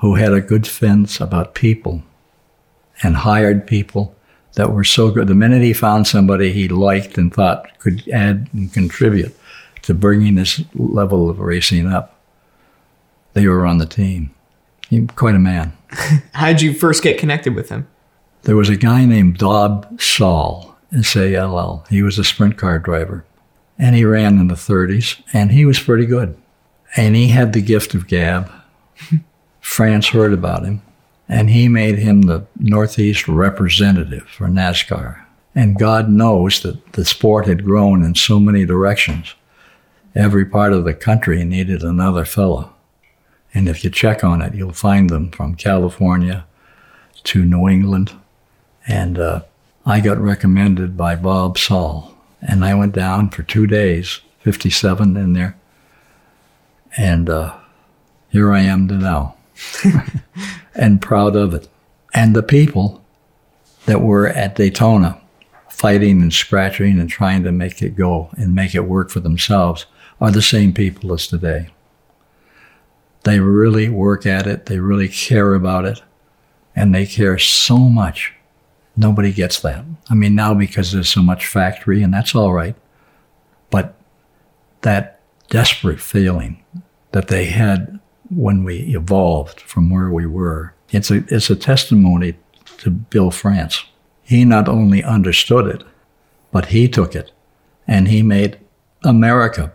who 0.01 0.15
had 0.15 0.33
a 0.33 0.41
good 0.41 0.67
sense 0.67 1.21
about 1.21 1.55
people 1.55 2.03
and 3.03 3.17
hired 3.17 3.67
people 3.67 4.15
that 4.55 4.73
were 4.73 4.85
so 4.85 5.11
good. 5.11 5.29
The 5.29 5.35
minute 5.35 5.63
he 5.63 5.73
found 5.73 6.07
somebody 6.07 6.53
he 6.53 6.69
liked 6.69 7.19
and 7.19 7.33
thought 7.33 7.79
could 7.79 8.09
add 8.09 8.49
and 8.53 8.73
contribute 8.73 9.37
to 9.83 9.95
bringing 9.95 10.35
this 10.35 10.63
level 10.75 11.29
of 11.31 11.39
racing 11.39 11.87
up, 11.87 12.19
they 13.35 13.47
were 13.47 13.67
on 13.67 13.79
the 13.79 13.87
team. 13.87 14.35
He 14.89 15.07
quite 15.07 15.35
a 15.35 15.41
man. 15.41 15.77
How 16.33 16.49
did 16.49 16.63
you 16.63 16.75
first 16.75 17.03
get 17.03 17.19
connected 17.19 17.55
with 17.55 17.69
him? 17.69 17.87
There 18.43 18.57
was 18.57 18.69
a 18.69 18.77
guy 18.77 19.05
named 19.05 19.39
Bob 19.39 20.01
Sall, 20.01 20.77
S-A-L-L. 20.97 21.87
He 21.91 22.03
was 22.03 22.19
a 22.19 22.25
sprint 22.25 22.57
car 22.57 22.79
driver, 22.79 23.25
and 23.79 23.95
he 23.95 24.05
ran 24.05 24.39
in 24.39 24.49
the 24.49 24.55
30s, 24.55 25.21
and 25.33 25.51
he 25.51 25.65
was 25.65 25.79
pretty 25.79 26.07
good. 26.07 26.37
And 26.97 27.15
he 27.15 27.29
had 27.29 27.53
the 27.53 27.61
gift 27.61 27.95
of 27.95 28.07
gab. 28.07 28.51
France 29.69 30.09
heard 30.09 30.33
about 30.33 30.65
him, 30.65 30.83
and 31.29 31.51
he 31.51 31.69
made 31.69 31.99
him 31.99 32.23
the 32.23 32.45
Northeast 32.59 33.29
representative 33.29 34.27
for 34.27 34.49
NASCAR. 34.49 35.25
And 35.55 35.79
God 35.79 36.09
knows 36.09 36.63
that 36.63 36.95
the 36.95 37.05
sport 37.05 37.47
had 37.47 37.65
grown 37.65 38.03
in 38.03 38.17
so 38.17 38.41
many 38.41 38.65
directions. 38.65 39.35
Every 40.17 40.45
part 40.47 40.73
of 40.73 40.85
the 40.85 40.95
country 40.95 41.45
needed 41.45 41.83
another 41.83 42.25
fellow. 42.25 42.73
And 43.55 43.69
if 43.69 43.85
you 43.85 43.91
check 43.91 44.25
on 44.25 44.43
it, 44.43 44.55
you'll 44.55 44.73
find 44.73 45.11
them 45.11 45.31
from 45.31 45.55
California 45.55 46.45
to 47.25 47.45
New 47.45 47.69
England. 47.69 48.13
And 48.89 49.19
uh, 49.19 49.43
I 49.87 50.01
got 50.01 50.19
recommended 50.19 50.97
by 50.97 51.15
Bob 51.15 51.57
Sall. 51.57 52.17
And 52.41 52.65
I 52.65 52.75
went 52.75 52.95
down 52.95 53.31
for 53.31 53.43
two 53.43 53.67
days, 53.67 54.23
57 54.41 55.17
in 55.17 55.35
there. 55.35 55.57
And 56.97 57.29
uh, 57.29 57.55
here 58.31 58.51
I 58.53 58.61
am 58.61 58.89
to 58.89 58.95
now. 58.95 59.37
and 60.75 61.03
proud 61.03 61.37
of 61.37 61.55
it. 61.55 61.69
And 62.15 62.35
the 62.35 62.43
people 62.43 63.05
that 63.87 64.01
were 64.01 64.29
at 64.29 64.57
Daytona 64.57 65.21
fighting 65.71 66.21
and 66.23 66.33
scratching 66.33 66.99
and 66.99 67.09
trying 67.09 67.45
to 67.45 67.53
make 67.53 67.83
it 67.83 67.97
go 67.97 68.31
and 68.37 68.55
make 68.55 68.75
it 68.75 68.81
work 68.81 69.11
for 69.11 69.21
themselves 69.21 69.87
are 70.21 70.31
the 70.31 70.43
same 70.43 70.73
people 70.73 71.13
as 71.13 71.27
today. 71.27 71.71
They 73.25 73.41
really 73.41 73.89
work 73.89 74.27
at 74.27 74.47
it, 74.47 74.67
they 74.67 74.79
really 74.79 75.09
care 75.09 75.55
about 75.55 75.85
it, 75.85 76.03
and 76.75 76.95
they 76.95 77.07
care 77.07 77.39
so 77.39 77.79
much. 77.79 78.33
Nobody 78.97 79.33
gets 79.33 79.61
that. 79.61 79.85
I 80.11 80.15
mean, 80.15 80.35
now 80.35 80.55
because 80.55 80.93
there's 80.93 81.09
so 81.09 81.23
much 81.23 81.47
factory, 81.47 82.03
and 82.03 82.13
that's 82.13 82.35
all 82.35 82.53
right, 82.53 82.75
but 83.71 83.95
that 84.81 85.21
desperate 85.49 86.01
feeling 86.01 86.63
that 87.13 87.29
they 87.29 87.47
had 87.47 88.01
when 88.31 88.65
we 88.65 88.95
evolved 88.95 89.61
from 89.61 89.91
where 89.91 90.11
we 90.11 90.27
were, 90.27 90.75
it's 90.91 91.11
a, 91.11 91.25
it's 91.29 91.51
a 91.51 91.57
testimony 91.57 92.35
to 92.79 92.91
Bill 92.91 93.31
France. 93.31 93.85
He 94.23 94.45
not 94.45 94.69
only 94.69 95.03
understood 95.03 95.67
it, 95.67 95.83
but 96.53 96.67
he 96.67 96.89
took 96.89 97.15
it 97.15 97.33
and 97.87 98.09
he 98.09 98.23
made 98.23 98.59
America 99.03 99.73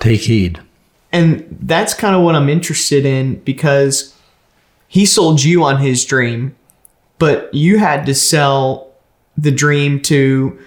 take 0.00 0.22
heed. 0.22 0.60
And 1.12 1.56
that's 1.62 1.94
kind 1.94 2.16
of 2.16 2.22
what 2.22 2.34
I'm 2.34 2.48
interested 2.48 3.04
in 3.04 3.36
because 3.40 4.16
he 4.88 5.06
sold 5.06 5.42
you 5.42 5.62
on 5.62 5.80
his 5.80 6.04
dream, 6.04 6.56
but 7.18 7.52
you 7.54 7.78
had 7.78 8.06
to 8.06 8.14
sell 8.14 8.90
the 9.36 9.50
dream 9.50 10.00
to 10.02 10.58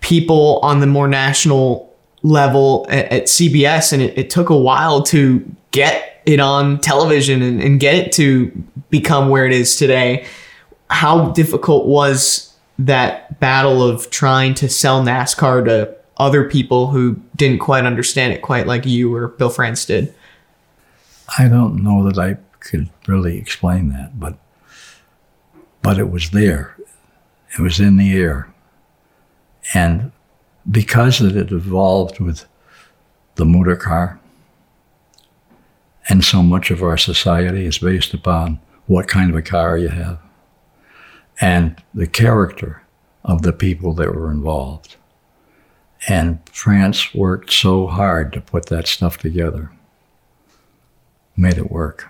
people 0.00 0.58
on 0.62 0.80
the 0.80 0.86
more 0.86 1.08
national 1.08 1.93
level 2.24 2.86
at, 2.88 3.04
at 3.12 3.22
CBS. 3.24 3.92
And 3.92 4.02
it, 4.02 4.18
it, 4.18 4.30
took 4.30 4.48
a 4.50 4.56
while 4.56 5.02
to 5.04 5.44
get 5.70 6.22
it 6.26 6.40
on 6.40 6.80
television 6.80 7.42
and, 7.42 7.62
and 7.62 7.78
get 7.78 7.94
it 7.94 8.12
to 8.12 8.50
become 8.90 9.28
where 9.28 9.46
it 9.46 9.52
is 9.52 9.76
today. 9.76 10.26
How 10.90 11.28
difficult 11.30 11.86
was 11.86 12.52
that 12.78 13.38
battle 13.38 13.82
of 13.82 14.10
trying 14.10 14.54
to 14.54 14.68
sell 14.68 15.04
NASCAR 15.04 15.64
to 15.66 15.94
other 16.16 16.48
people 16.48 16.88
who 16.88 17.20
didn't 17.36 17.58
quite 17.58 17.84
understand 17.84 18.32
it 18.32 18.42
quite 18.42 18.66
like 18.66 18.86
you 18.86 19.14
or 19.14 19.28
Bill 19.28 19.50
France 19.50 19.84
did? 19.84 20.12
I 21.38 21.48
don't 21.48 21.82
know 21.82 22.08
that 22.08 22.18
I 22.18 22.38
could 22.60 22.88
really 23.06 23.38
explain 23.38 23.90
that, 23.90 24.18
but 24.18 24.38
but 25.82 25.98
it 25.98 26.10
was 26.10 26.30
there. 26.30 26.76
It 27.58 27.60
was 27.60 27.78
in 27.78 27.98
the 27.98 28.16
air. 28.16 28.52
And 29.74 30.12
because 30.70 31.20
it 31.20 31.34
had 31.34 31.52
evolved 31.52 32.20
with 32.20 32.46
the 33.36 33.44
motor 33.44 33.76
car, 33.76 34.20
and 36.08 36.24
so 36.24 36.42
much 36.42 36.70
of 36.70 36.82
our 36.82 36.96
society 36.96 37.66
is 37.66 37.78
based 37.78 38.14
upon 38.14 38.60
what 38.86 39.08
kind 39.08 39.30
of 39.30 39.36
a 39.36 39.42
car 39.42 39.78
you 39.78 39.88
have 39.88 40.18
and 41.40 41.82
the 41.92 42.06
character 42.06 42.82
of 43.24 43.42
the 43.42 43.52
people 43.52 43.92
that 43.94 44.14
were 44.14 44.30
involved. 44.30 44.96
And 46.06 46.38
France 46.50 47.14
worked 47.14 47.50
so 47.50 47.86
hard 47.86 48.32
to 48.34 48.40
put 48.40 48.66
that 48.66 48.86
stuff 48.86 49.16
together, 49.18 49.70
made 51.36 51.56
it 51.56 51.70
work. 51.70 52.08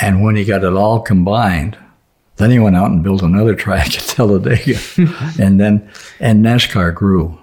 And 0.00 0.22
when 0.22 0.36
he 0.36 0.44
got 0.44 0.64
it 0.64 0.72
all 0.72 1.00
combined, 1.00 1.78
then 2.36 2.50
he 2.50 2.58
went 2.58 2.76
out 2.76 2.90
and 2.90 3.02
built 3.02 3.22
another 3.22 3.54
track 3.64 3.96
at 3.96 4.04
Talladega, 4.04 4.78
and 5.38 5.60
then 5.60 5.90
and 6.20 6.44
NASCAR 6.44 6.94
grew 6.94 7.38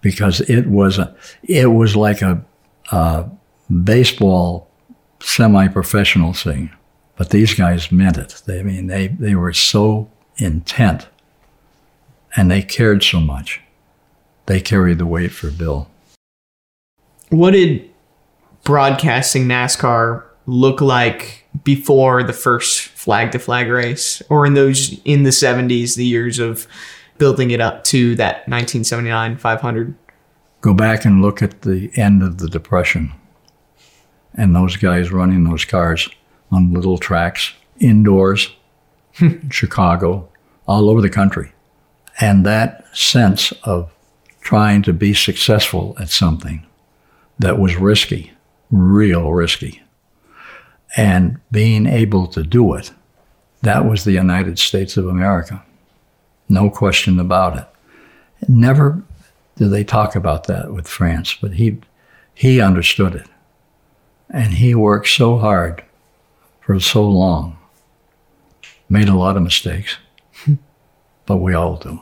because 0.00 0.40
it 0.42 0.66
was 0.66 0.98
a 0.98 1.14
it 1.42 1.66
was 1.66 1.96
like 1.96 2.22
a, 2.22 2.44
a 2.92 3.28
baseball 3.84 4.70
semi-professional 5.20 6.32
thing, 6.32 6.70
but 7.16 7.30
these 7.30 7.54
guys 7.54 7.90
meant 7.90 8.18
it. 8.18 8.42
They 8.46 8.60
I 8.60 8.62
mean 8.62 8.86
they 8.86 9.08
they 9.08 9.34
were 9.34 9.52
so 9.52 10.10
intent, 10.36 11.08
and 12.36 12.50
they 12.50 12.62
cared 12.62 13.02
so 13.02 13.20
much 13.20 13.60
they 14.48 14.60
carried 14.60 14.96
the 14.96 15.06
weight 15.06 15.30
for 15.30 15.50
Bill. 15.50 15.88
What 17.28 17.50
did 17.50 17.88
broadcasting 18.64 19.44
NASCAR 19.44 20.24
look 20.46 20.80
like 20.80 21.44
before 21.64 22.22
the 22.22 22.32
first 22.32 22.80
flag 22.80 23.32
to 23.32 23.38
flag 23.38 23.68
race 23.68 24.22
or 24.28 24.46
in 24.46 24.54
those 24.54 25.00
in 25.04 25.22
the 25.22 25.30
70s 25.30 25.96
the 25.96 26.04
years 26.04 26.38
of 26.38 26.66
building 27.18 27.50
it 27.50 27.60
up 27.60 27.84
to 27.84 28.14
that 28.16 28.46
1979 28.48 29.36
500 29.36 29.94
go 30.60 30.74
back 30.74 31.04
and 31.04 31.22
look 31.22 31.42
at 31.42 31.62
the 31.62 31.90
end 31.96 32.22
of 32.22 32.38
the 32.38 32.48
depression 32.48 33.12
and 34.34 34.54
those 34.54 34.76
guys 34.76 35.10
running 35.10 35.44
those 35.44 35.64
cars 35.64 36.08
on 36.50 36.72
little 36.72 36.98
tracks 36.98 37.52
indoors 37.80 38.50
hmm. 39.14 39.48
chicago 39.48 40.28
all 40.68 40.90
over 40.90 41.00
the 41.00 41.10
country. 41.10 41.50
And 42.20 42.44
that 42.46 42.84
sense 42.96 43.52
of 43.64 43.90
trying 44.40 44.82
to 44.82 44.92
be 44.92 45.14
successful 45.14 45.96
at 45.98 46.10
something 46.10 46.64
that 47.38 47.58
was 47.58 47.76
risky, 47.76 48.32
real 48.70 49.32
risky, 49.32 49.82
and 50.96 51.38
being 51.50 51.86
able 51.86 52.26
to 52.28 52.42
do 52.42 52.74
it. 52.74 52.92
That 53.62 53.84
was 53.84 54.04
the 54.04 54.12
United 54.12 54.58
States 54.58 54.96
of 54.96 55.06
America. 55.06 55.62
No 56.48 56.70
question 56.70 57.18
about 57.20 57.58
it. 57.58 57.66
Never 58.48 59.02
did 59.56 59.70
they 59.70 59.84
talk 59.84 60.14
about 60.14 60.46
that 60.46 60.72
with 60.72 60.86
France, 60.86 61.36
but 61.40 61.54
he, 61.54 61.78
he 62.34 62.60
understood 62.60 63.14
it. 63.14 63.26
And 64.30 64.54
he 64.54 64.74
worked 64.74 65.08
so 65.08 65.38
hard 65.38 65.82
for 66.60 66.78
so 66.78 67.08
long, 67.08 67.58
made 68.88 69.08
a 69.08 69.16
lot 69.16 69.36
of 69.36 69.42
mistakes, 69.42 69.96
but 71.26 71.38
we 71.38 71.54
all 71.54 71.76
do. 71.76 72.00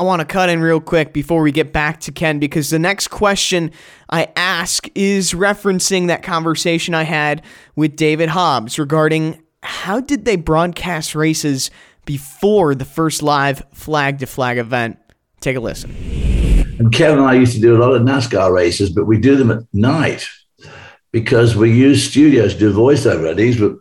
I 0.00 0.04
want 0.04 0.20
to 0.20 0.26
cut 0.26 0.48
in 0.48 0.60
real 0.60 0.80
quick 0.80 1.12
before 1.12 1.42
we 1.42 1.50
get 1.50 1.72
back 1.72 1.98
to 2.02 2.12
Ken 2.12 2.38
because 2.38 2.70
the 2.70 2.78
next 2.78 3.08
question 3.08 3.72
I 4.08 4.28
ask 4.36 4.88
is 4.94 5.32
referencing 5.32 6.06
that 6.06 6.22
conversation 6.22 6.94
I 6.94 7.02
had 7.02 7.42
with 7.74 7.96
David 7.96 8.28
Hobbs 8.28 8.78
regarding 8.78 9.42
how 9.64 9.98
did 9.98 10.24
they 10.24 10.36
broadcast 10.36 11.16
races 11.16 11.72
before 12.04 12.76
the 12.76 12.84
first 12.84 13.24
live 13.24 13.64
flag 13.74 14.20
to 14.20 14.26
flag 14.26 14.58
event. 14.58 15.00
Take 15.40 15.56
a 15.56 15.60
listen. 15.60 15.90
And 16.78 16.92
Kevin 16.92 17.18
and 17.18 17.26
I 17.26 17.34
used 17.34 17.54
to 17.54 17.60
do 17.60 17.76
a 17.76 17.82
lot 17.82 17.92
of 17.92 18.02
NASCAR 18.02 18.52
races, 18.52 18.90
but 18.90 19.06
we 19.06 19.18
do 19.18 19.34
them 19.34 19.50
at 19.50 19.64
night 19.72 20.28
because 21.10 21.56
we 21.56 21.72
use 21.72 22.08
studios 22.08 22.52
to 22.52 22.60
do 22.60 22.72
voiceover. 22.72 23.34
These 23.34 23.60
were 23.60 23.74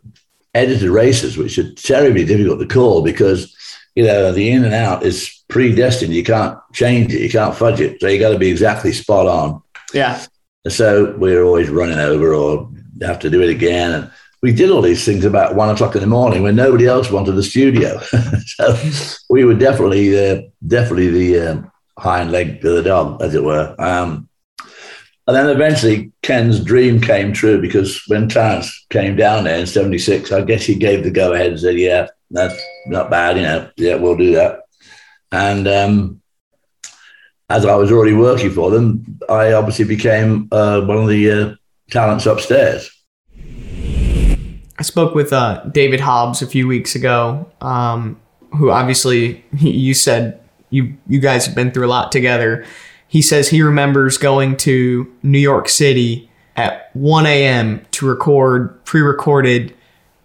edited 0.56 0.90
races, 0.90 1.38
which 1.38 1.60
are 1.60 1.72
terribly 1.76 2.26
difficult 2.26 2.60
to 2.60 2.66
call 2.66 3.04
because 3.04 3.56
you 3.94 4.04
know 4.04 4.32
the 4.32 4.50
in 4.50 4.66
and 4.66 4.74
out 4.74 5.04
is 5.04 5.37
predestined. 5.50 6.14
You 6.14 6.24
can't 6.24 6.58
change 6.74 7.14
it. 7.14 7.22
You 7.22 7.30
can't 7.30 7.56
fudge 7.56 7.82
it. 7.82 8.00
So 8.02 8.08
you 8.08 8.20
got 8.20 8.32
to 8.32 8.40
be 8.40 8.50
exactly 8.50 8.92
spot 8.92 9.28
on. 9.28 9.62
Yeah. 9.94 10.24
And 10.66 10.74
so 10.74 11.16
we're 11.18 11.44
always 11.44 11.70
running 11.70 12.00
over 12.00 12.34
or 12.34 12.70
have 13.02 13.20
to 13.20 13.30
do 13.30 13.42
it 13.42 13.50
again. 13.50 13.92
And 13.92 14.12
we 14.42 14.52
did 14.52 14.70
all 14.70 14.82
these 14.82 15.06
things 15.06 15.26
about 15.26 15.56
one 15.56 15.70
o'clock 15.70 15.96
in 15.96 16.02
the 16.02 16.08
morning 16.08 16.44
when 16.44 16.56
nobody 16.56 16.86
else 16.86 17.10
wanted 17.10 17.34
the 17.34 17.44
studio. 17.44 18.00
so 18.46 18.78
we 19.30 19.44
were 19.46 19.56
definitely, 19.56 20.18
uh, 20.18 20.42
definitely 20.66 21.10
the 21.10 21.40
um, 21.40 21.72
hind 21.98 22.32
leg 22.32 22.64
of 22.66 22.76
the 22.76 22.84
dog, 22.84 23.22
as 23.22 23.34
it 23.34 23.44
were. 23.44 23.76
Um, 23.80 24.28
and 25.28 25.36
then 25.36 25.50
eventually 25.50 26.12
Ken's 26.22 26.64
dream 26.64 27.02
came 27.02 27.34
true 27.34 27.60
because 27.60 28.02
when 28.08 28.30
Clarence 28.30 28.86
came 28.90 29.18
down 29.18 29.44
there 29.44 29.60
in 29.60 29.68
76, 29.68 30.32
I 30.32 30.42
guess 30.42 30.66
he 30.66 30.76
gave 30.76 31.04
the 31.04 31.12
go 31.12 31.34
ahead 31.34 31.48
and 31.48 31.60
said, 31.60 31.78
yeah, 31.78 32.08
that's 32.32 32.58
not 32.88 33.10
bad, 33.10 33.36
you 33.36 33.44
know, 33.44 33.70
yeah, 33.76 33.96
we'll 33.96 34.16
do 34.16 34.34
that. 34.36 34.62
And 35.32 35.68
um, 35.68 36.22
as 37.50 37.66
I 37.66 37.76
was 37.76 37.92
already 37.92 38.14
working 38.14 38.52
for 38.52 38.72
them, 38.72 39.20
I 39.30 39.54
obviously 39.54 39.86
became 39.86 40.48
uh, 40.52 40.82
one 40.82 40.98
of 40.98 41.08
the 41.08 41.32
uh, 41.32 41.56
talents 41.90 42.26
upstairs. 42.26 42.92
I 44.80 44.84
spoke 44.84 45.16
with 45.16 45.34
uh, 45.34 45.64
David 45.72 46.00
Hobbs 46.00 46.42
a 46.42 46.48
few 46.48 46.68
weeks 46.68 46.96
ago, 46.96 47.52
um, 47.62 48.20
who 48.56 48.70
obviously 48.72 49.44
you 49.58 49.94
said 49.94 50.40
you 50.70 50.96
you 51.08 51.20
guys 51.20 51.46
have 51.46 51.56
been 51.56 51.72
through 51.72 51.88
a 51.88 51.90
lot 51.90 52.12
together. 52.12 52.66
He 53.08 53.22
says 53.22 53.50
he 53.50 53.62
remembers 53.62 54.18
going 54.18 54.58
to 54.58 55.12
New 55.24 55.40
York 55.40 55.70
City 55.70 56.30
at 56.58 56.94
1 56.94 57.26
a.m. 57.26 57.86
to 57.92 58.06
record 58.06 58.84
pre-recorded 58.84 59.74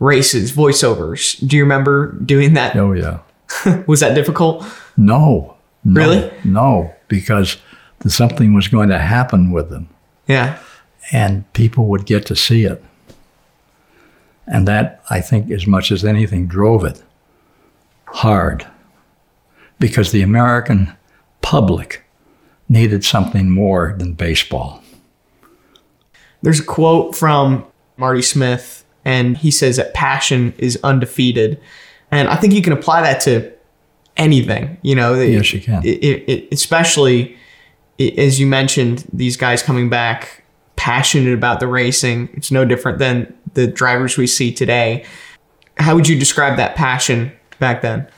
races, 0.01 0.51
voiceovers. 0.51 1.47
Do 1.47 1.57
you 1.57 1.63
remember 1.63 2.13
doing 2.13 2.55
that? 2.55 2.75
Oh 2.77 2.93
yeah. 2.93 3.21
Was 3.87 4.01
that 4.01 4.15
difficult? 4.15 4.67
No. 4.97 5.57
no 5.85 6.01
Really? 6.01 6.33
No, 6.45 6.95
because 7.09 7.57
something 8.07 8.55
was 8.55 8.69
going 8.69 8.89
to 8.89 8.99
happen 8.99 9.51
with 9.51 9.71
them, 9.71 9.89
Yeah. 10.27 10.59
and 11.13 11.51
people 11.53 11.87
would 11.87 12.07
get 12.07 12.27
to 12.27 12.37
see 12.37 12.65
it. 12.65 12.83
And 14.47 14.67
that, 14.67 15.03
I 15.09 15.21
think, 15.21 15.51
as 15.51 15.67
much 15.67 15.93
as 15.93 16.05
anything, 16.05 16.47
drove 16.47 16.85
it 16.85 17.03
hard. 18.07 18.67
Because 19.79 20.13
the 20.13 20.23
American 20.23 20.93
public 21.41 22.05
needed 22.69 23.05
something 23.05 23.51
more 23.51 23.95
than 23.99 24.15
baseball. 24.15 24.83
There's 26.43 26.61
a 26.61 26.65
quote 26.65 27.15
from 27.15 27.65
Marty 27.97 28.23
Smith, 28.23 28.85
and 29.05 29.37
he 29.37 29.51
says 29.51 29.77
that 29.77 29.95
passion 29.95 30.55
is 30.59 30.79
undefeated. 30.83 31.61
And 32.11 32.29
I 32.29 32.37
think 32.37 32.53
you 32.53 32.63
can 32.63 32.73
apply 32.73 33.03
that 33.03 33.21
to 33.23 33.53
anything, 34.17 34.79
you 34.83 34.95
know. 34.95 35.15
Yes, 35.15 35.53
you 35.53 35.61
can. 35.61 35.83
It, 35.85 36.05
it, 36.29 36.49
especially, 36.53 37.37
as 37.99 38.41
you 38.41 38.47
mentioned, 38.47 39.05
these 39.13 39.37
guys 39.37 39.63
coming 39.63 39.89
back 39.89 40.45
passionate 40.77 41.35
about 41.35 41.61
the 41.61 41.67
racing. 41.67 42.29
It's 42.35 42.51
no 42.51 42.65
different 42.65 42.99
than 42.99 43.35
the 43.55 43.67
drivers 43.67 44.17
we 44.17 44.27
see 44.27 44.53
today. 44.53 45.05
How 45.77 45.95
would 45.95 46.09
you 46.09 46.19
describe 46.19 46.57
that 46.57 46.75
passion 46.75 47.33
back 47.59 47.83
then? 47.83 48.09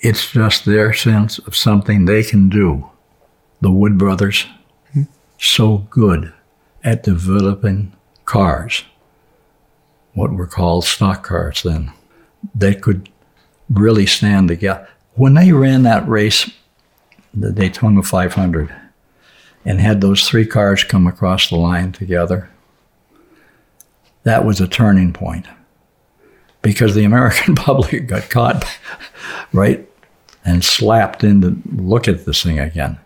It's 0.00 0.30
just 0.30 0.64
their 0.64 0.92
sense 0.92 1.38
of 1.38 1.56
something 1.56 2.04
they 2.04 2.22
can 2.22 2.48
do. 2.48 2.88
The 3.60 3.70
Wood 3.70 3.98
brothers, 3.98 4.46
mm-hmm. 4.90 5.02
so 5.38 5.78
good 5.90 6.32
at 6.84 7.02
developing 7.02 7.92
cars, 8.24 8.84
what 10.14 10.32
were 10.32 10.46
called 10.46 10.84
stock 10.84 11.24
cars 11.24 11.62
then, 11.62 11.92
that 12.54 12.82
could 12.82 13.08
really 13.70 14.06
stand 14.06 14.48
together. 14.48 14.88
When 15.14 15.34
they 15.34 15.52
ran 15.52 15.82
that 15.82 16.08
race, 16.08 16.50
the 17.34 17.52
Daytona 17.52 18.02
500, 18.02 18.74
and 19.64 19.80
had 19.80 20.00
those 20.00 20.28
three 20.28 20.46
cars 20.46 20.84
come 20.84 21.06
across 21.06 21.48
the 21.48 21.56
line 21.56 21.92
together, 21.92 22.50
that 24.22 24.44
was 24.44 24.60
a 24.60 24.68
turning 24.68 25.12
point 25.12 25.46
because 26.62 26.94
the 26.94 27.04
American 27.04 27.54
public 27.56 28.06
got 28.06 28.30
caught 28.30 28.64
right 29.52 29.88
and 30.44 30.64
slapped 30.64 31.24
in 31.24 31.40
to 31.40 31.56
look 31.74 32.08
at 32.08 32.24
this 32.24 32.42
thing 32.42 32.58
again. 32.58 32.98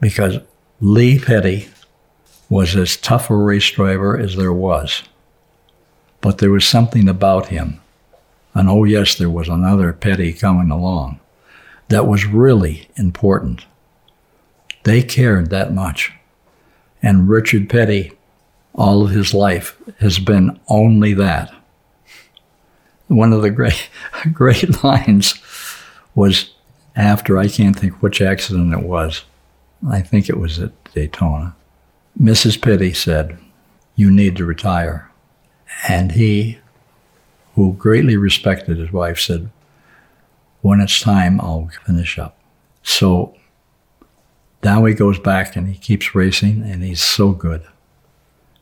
Because 0.00 0.38
Lee 0.80 1.18
Petty 1.18 1.68
was 2.48 2.76
as 2.76 2.96
tough 2.96 3.30
a 3.30 3.36
race 3.36 3.70
driver 3.70 4.18
as 4.18 4.36
there 4.36 4.52
was. 4.52 5.02
But 6.20 6.38
there 6.38 6.50
was 6.50 6.66
something 6.66 7.08
about 7.08 7.48
him, 7.48 7.80
and 8.56 8.68
oh, 8.68 8.84
yes, 8.84 9.14
there 9.14 9.30
was 9.30 9.48
another 9.48 9.92
Petty 9.92 10.32
coming 10.32 10.70
along, 10.70 11.20
that 11.88 12.06
was 12.06 12.26
really 12.26 12.88
important. 12.96 13.66
They 14.84 15.02
cared 15.02 15.50
that 15.50 15.72
much. 15.72 16.12
And 17.02 17.28
Richard 17.28 17.68
Petty, 17.68 18.12
all 18.74 19.04
of 19.04 19.10
his 19.10 19.32
life, 19.34 19.80
has 20.00 20.18
been 20.18 20.58
only 20.68 21.14
that 21.14 21.52
one 23.08 23.32
of 23.32 23.42
the 23.42 23.50
great 23.50 23.88
great 24.32 24.82
lines 24.82 25.40
was 26.14 26.52
after 26.94 27.38
I 27.38 27.48
can't 27.48 27.78
think 27.78 28.02
which 28.02 28.22
accident 28.22 28.72
it 28.72 28.82
was. 28.82 29.24
I 29.88 30.00
think 30.00 30.28
it 30.28 30.38
was 30.38 30.58
at 30.58 30.72
Daytona. 30.94 31.54
Mrs. 32.20 32.60
Petty 32.60 32.92
said, 32.92 33.38
"You 33.94 34.10
need 34.10 34.36
to 34.36 34.44
retire," 34.44 35.10
and 35.88 36.12
he, 36.12 36.58
who 37.56 37.72
greatly 37.72 38.16
respected 38.16 38.78
his 38.78 38.92
wife, 38.92 39.18
said, 39.18 39.50
"When 40.62 40.80
it's 40.80 41.00
time, 41.00 41.40
I'll 41.40 41.70
finish 41.84 42.18
up." 42.18 42.38
So 42.82 43.34
now 44.62 44.84
he 44.84 44.94
goes 44.94 45.18
back 45.18 45.56
and 45.56 45.66
he 45.66 45.76
keeps 45.76 46.14
racing, 46.14 46.62
and 46.62 46.82
he's 46.82 47.02
so 47.02 47.32
good, 47.32 47.62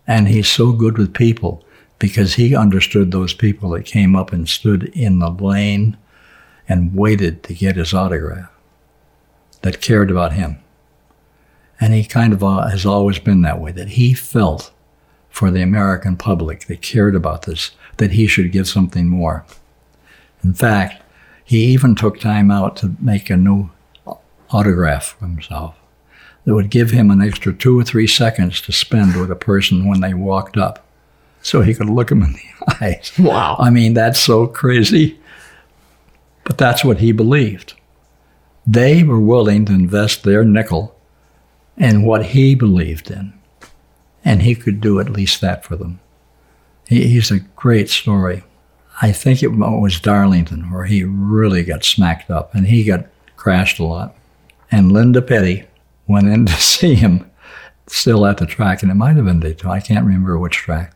and 0.07 0.29
he's 0.29 0.49
so 0.49 0.73
good 0.73 0.97
with 0.97 1.13
people 1.13 1.63
because 1.99 2.35
he 2.35 2.57
understood 2.57 3.11
those 3.11 3.35
people 3.35 3.71
that 3.71 3.85
came 3.85 4.17
up 4.17 4.33
and 4.33 4.49
stood 4.49 4.85
in 4.95 5.19
the 5.19 5.31
lane 5.31 5.97
and 6.69 6.95
waited 6.95 7.43
to 7.43 7.55
get 7.55 7.77
his 7.77 7.95
autograph, 7.95 8.51
that 9.63 9.81
cared 9.81 10.11
about 10.11 10.33
him. 10.33 10.59
And 11.81 11.95
he 11.95 12.05
kind 12.05 12.33
of 12.33 12.43
uh, 12.43 12.69
has 12.69 12.85
always 12.87 13.19
been 13.19 13.43
that 13.43 13.61
way, 13.61 13.73
that 13.73 13.89
he 13.89 14.15
felt 14.15 14.73
for 15.35 15.51
the 15.51 15.63
American 15.63 16.17
public 16.17 16.67
that 16.67 16.81
cared 16.81 17.17
about 17.17 17.43
this, 17.43 17.73
that 17.97 18.13
he 18.13 18.25
should 18.25 18.53
give 18.53 18.69
something 18.69 19.09
more. 19.09 19.45
In 20.45 20.55
fact, 20.55 21.03
he 21.45 21.65
even 21.65 21.97
took 21.97 22.21
time 22.21 22.53
out 22.53 22.77
to 22.77 22.95
make 23.01 23.29
a 23.29 23.37
new 23.37 23.69
autograph 24.51 25.17
for 25.19 25.27
himself 25.27 25.75
that 26.45 26.55
would 26.55 26.71
give 26.71 26.93
him 26.93 27.11
an 27.11 27.21
extra 27.21 27.53
two 27.53 27.77
or 27.77 27.83
three 27.83 28.07
seconds 28.07 28.61
to 28.61 28.71
spend 28.71 29.17
with 29.17 29.29
a 29.29 29.35
person 29.35 29.89
when 29.89 30.01
they 30.01 30.15
walked 30.15 30.57
up 30.57 30.87
so 31.43 31.63
he 31.63 31.75
could 31.75 31.91
look 31.91 32.13
him 32.13 32.23
in 32.23 32.35
the 32.35 32.77
eyes. 32.81 33.11
Wow. 33.19 33.57
I 33.59 33.71
mean, 33.71 33.93
that's 33.93 34.21
so 34.21 34.47
crazy. 34.47 35.19
But 36.45 36.59
that's 36.59 36.85
what 36.85 36.99
he 36.99 37.11
believed. 37.11 37.75
They 38.65 39.03
were 39.03 39.19
willing 39.19 39.65
to 39.65 39.73
invest 39.73 40.23
their 40.23 40.45
nickel 40.45 40.97
in 41.77 42.05
what 42.05 42.27
he 42.27 42.55
believed 42.55 43.11
in. 43.11 43.33
And 44.25 44.43
he 44.43 44.55
could 44.55 44.81
do 44.81 45.01
at 45.01 45.11
least 45.11 45.41
that 45.41 45.65
for 45.65 45.77
them. 45.77 46.01
He, 46.89 47.09
he's 47.09 47.31
a 47.31 47.41
great 47.41 47.91
story. 47.91 48.45
I 49.03 49.13
think 49.13 49.43
it 49.43 49.49
was 49.49 50.01
Darlington 50.01 50.71
where 50.71 50.85
he 50.85 51.05
really 51.05 51.65
got 51.65 51.85
smacked 51.85 52.31
up 52.31 52.55
and 52.55 52.67
he 52.67 52.85
got 52.85 53.07
crashed 53.37 53.79
a 53.79 53.85
lot. 53.85 54.17
And 54.71 54.93
Linda 54.93 55.21
Petty 55.21 55.65
went 56.07 56.29
in 56.29 56.47
to 56.47 56.55
see 56.55 56.95
him 56.95 57.31
still 57.87 58.27
at 58.27 58.39
the 58.39 58.47
track, 58.47 58.83
and 58.83 58.91
it 58.91 58.95
might 58.95 59.17
have 59.17 59.27
been 59.27 59.41
Daytona. 59.41 59.75
I 59.75 59.81
can't 59.81 60.07
remember 60.07 60.39
which 60.39 60.57
track. 60.57 60.95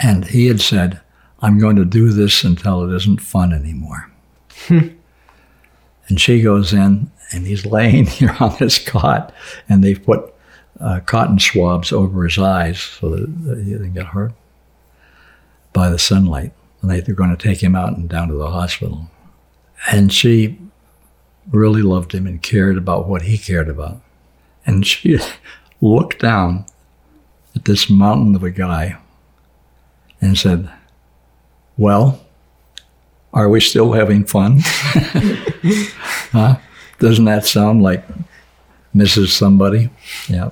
And 0.00 0.24
he 0.24 0.46
had 0.46 0.60
said, 0.60 1.00
I'm 1.40 1.58
going 1.58 1.76
to 1.76 1.84
do 1.84 2.10
this 2.10 2.44
until 2.44 2.82
it 2.84 2.94
isn't 2.96 3.20
fun 3.20 3.52
anymore. 3.52 4.10
and 4.68 4.96
she 6.16 6.40
goes 6.40 6.72
in, 6.72 7.10
and 7.32 7.46
he's 7.46 7.66
laying 7.66 8.06
here 8.06 8.34
on 8.40 8.56
his 8.56 8.78
cot, 8.78 9.32
and 9.68 9.82
they've 9.82 10.02
put 10.02 10.31
uh, 10.82 11.00
cotton 11.00 11.38
swabs 11.38 11.92
over 11.92 12.24
his 12.24 12.38
eyes 12.38 12.80
so 12.80 13.10
that 13.10 13.62
he 13.64 13.70
didn't 13.70 13.94
get 13.94 14.06
hurt 14.06 14.32
by 15.72 15.88
the 15.88 15.98
sunlight. 15.98 16.52
And 16.80 16.90
they, 16.90 17.00
they're 17.00 17.14
going 17.14 17.34
to 17.34 17.42
take 17.42 17.62
him 17.62 17.76
out 17.76 17.96
and 17.96 18.08
down 18.08 18.28
to 18.28 18.34
the 18.34 18.50
hospital. 18.50 19.08
And 19.90 20.12
she 20.12 20.58
really 21.50 21.82
loved 21.82 22.12
him 22.12 22.26
and 22.26 22.42
cared 22.42 22.76
about 22.76 23.08
what 23.08 23.22
he 23.22 23.38
cared 23.38 23.68
about. 23.68 24.00
And 24.66 24.84
she 24.86 25.18
looked 25.80 26.18
down 26.18 26.66
at 27.54 27.64
this 27.64 27.88
mountain 27.88 28.34
of 28.34 28.42
a 28.42 28.50
guy 28.50 28.98
and 30.20 30.36
said, 30.36 30.68
Well, 31.76 32.20
are 33.32 33.48
we 33.48 33.60
still 33.60 33.92
having 33.92 34.24
fun? 34.24 34.58
huh? 36.32 36.56
Doesn't 36.98 37.24
that 37.24 37.46
sound 37.46 37.82
like 37.82 38.04
Mrs. 38.94 39.28
Somebody? 39.28 39.90
Yeah. 40.28 40.50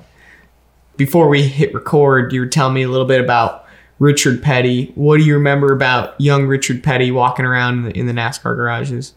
Before 0.97 1.27
we 1.27 1.43
hit 1.43 1.73
record, 1.73 2.33
you 2.33 2.41
were 2.41 2.47
telling 2.47 2.73
me 2.73 2.83
a 2.83 2.89
little 2.89 3.07
bit 3.07 3.21
about 3.21 3.65
Richard 3.99 4.41
Petty. 4.41 4.91
What 4.95 5.17
do 5.17 5.23
you 5.23 5.33
remember 5.35 5.71
about 5.71 6.19
young 6.19 6.47
Richard 6.47 6.83
Petty 6.83 7.11
walking 7.11 7.45
around 7.45 7.79
in 7.79 7.83
the, 7.83 7.99
in 7.99 8.05
the 8.07 8.13
NASCAR 8.13 8.55
garages? 8.55 9.13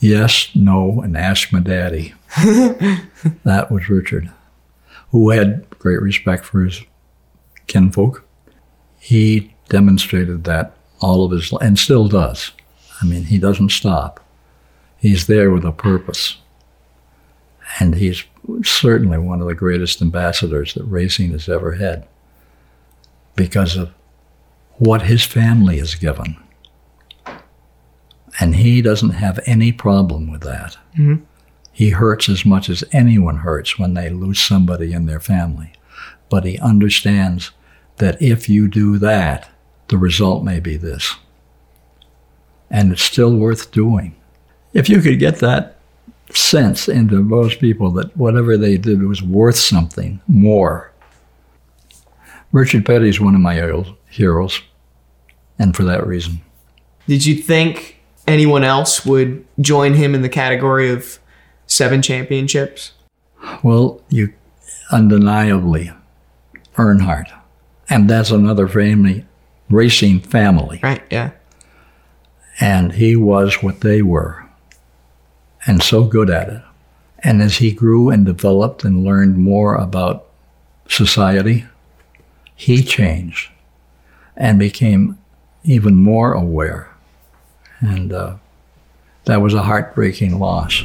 Yes, 0.00 0.50
no, 0.54 1.00
and 1.00 1.16
ask 1.16 1.52
my 1.52 1.60
daddy. 1.60 2.14
that 3.44 3.68
was 3.70 3.88
Richard, 3.88 4.30
who 5.10 5.30
had 5.30 5.68
great 5.78 6.00
respect 6.00 6.44
for 6.44 6.62
his 6.64 6.82
kinfolk. 7.66 8.24
He 8.98 9.54
demonstrated 9.68 10.44
that 10.44 10.76
all 11.00 11.24
of 11.24 11.32
his 11.32 11.52
life, 11.52 11.62
and 11.62 11.78
still 11.78 12.08
does. 12.08 12.52
I 13.00 13.06
mean, 13.06 13.24
he 13.24 13.38
doesn't 13.38 13.70
stop. 13.70 14.20
He's 14.98 15.26
there 15.26 15.50
with 15.50 15.64
a 15.64 15.72
purpose. 15.72 16.38
And 17.80 17.96
he's 17.96 18.24
certainly 18.62 19.18
one 19.18 19.40
of 19.40 19.46
the 19.46 19.54
greatest 19.54 20.02
ambassadors 20.02 20.74
that 20.74 20.84
racing 20.84 21.30
has 21.32 21.48
ever 21.48 21.72
had 21.72 22.06
because 23.36 23.76
of 23.76 23.92
what 24.76 25.02
his 25.02 25.24
family 25.24 25.78
has 25.78 25.94
given. 25.94 26.36
And 28.40 28.56
he 28.56 28.82
doesn't 28.82 29.10
have 29.10 29.38
any 29.46 29.72
problem 29.72 30.30
with 30.30 30.42
that. 30.42 30.76
Mm-hmm. 30.96 31.24
He 31.72 31.90
hurts 31.90 32.28
as 32.28 32.44
much 32.44 32.68
as 32.68 32.84
anyone 32.92 33.38
hurts 33.38 33.78
when 33.78 33.94
they 33.94 34.10
lose 34.10 34.40
somebody 34.40 34.92
in 34.92 35.06
their 35.06 35.20
family. 35.20 35.72
But 36.28 36.44
he 36.44 36.58
understands 36.58 37.50
that 37.96 38.20
if 38.20 38.48
you 38.48 38.68
do 38.68 38.98
that, 38.98 39.50
the 39.88 39.98
result 39.98 40.44
may 40.44 40.60
be 40.60 40.76
this. 40.76 41.14
And 42.70 42.92
it's 42.92 43.02
still 43.02 43.36
worth 43.36 43.70
doing. 43.70 44.16
If 44.72 44.88
you 44.88 45.00
could 45.00 45.18
get 45.18 45.36
that 45.38 45.73
sense 46.34 46.88
into 46.88 47.22
most 47.22 47.60
people 47.60 47.90
that 47.92 48.16
whatever 48.16 48.56
they 48.56 48.76
did 48.76 49.02
was 49.02 49.22
worth 49.22 49.56
something 49.56 50.20
more. 50.26 50.92
Richard 52.52 52.86
Petty 52.86 53.08
is 53.08 53.20
one 53.20 53.34
of 53.34 53.40
my 53.40 53.54
heroes, 54.08 54.60
and 55.58 55.74
for 55.74 55.82
that 55.84 56.06
reason. 56.06 56.40
Did 57.06 57.26
you 57.26 57.34
think 57.34 58.00
anyone 58.26 58.64
else 58.64 59.04
would 59.04 59.44
join 59.60 59.94
him 59.94 60.14
in 60.14 60.22
the 60.22 60.28
category 60.28 60.90
of 60.90 61.18
seven 61.66 62.00
championships? 62.00 62.92
Well, 63.62 64.00
you 64.08 64.32
undeniably 64.92 65.90
Earnhardt, 66.76 67.32
and 67.90 68.08
that's 68.08 68.30
another 68.30 68.68
family, 68.68 69.26
racing 69.68 70.20
family. 70.20 70.80
Right. 70.82 71.02
Yeah. 71.10 71.32
And 72.60 72.92
he 72.92 73.16
was 73.16 73.62
what 73.62 73.80
they 73.80 74.00
were, 74.00 74.43
and 75.66 75.82
so 75.82 76.04
good 76.04 76.30
at 76.30 76.48
it. 76.48 76.62
And 77.18 77.40
as 77.40 77.56
he 77.56 77.72
grew 77.72 78.10
and 78.10 78.26
developed 78.26 78.84
and 78.84 79.04
learned 79.04 79.38
more 79.38 79.76
about 79.76 80.26
society, 80.88 81.64
he 82.54 82.82
changed 82.82 83.50
and 84.36 84.58
became 84.58 85.18
even 85.64 85.94
more 85.94 86.34
aware. 86.34 86.90
And 87.80 88.12
uh, 88.12 88.36
that 89.24 89.40
was 89.40 89.54
a 89.54 89.62
heartbreaking 89.62 90.38
loss. 90.38 90.82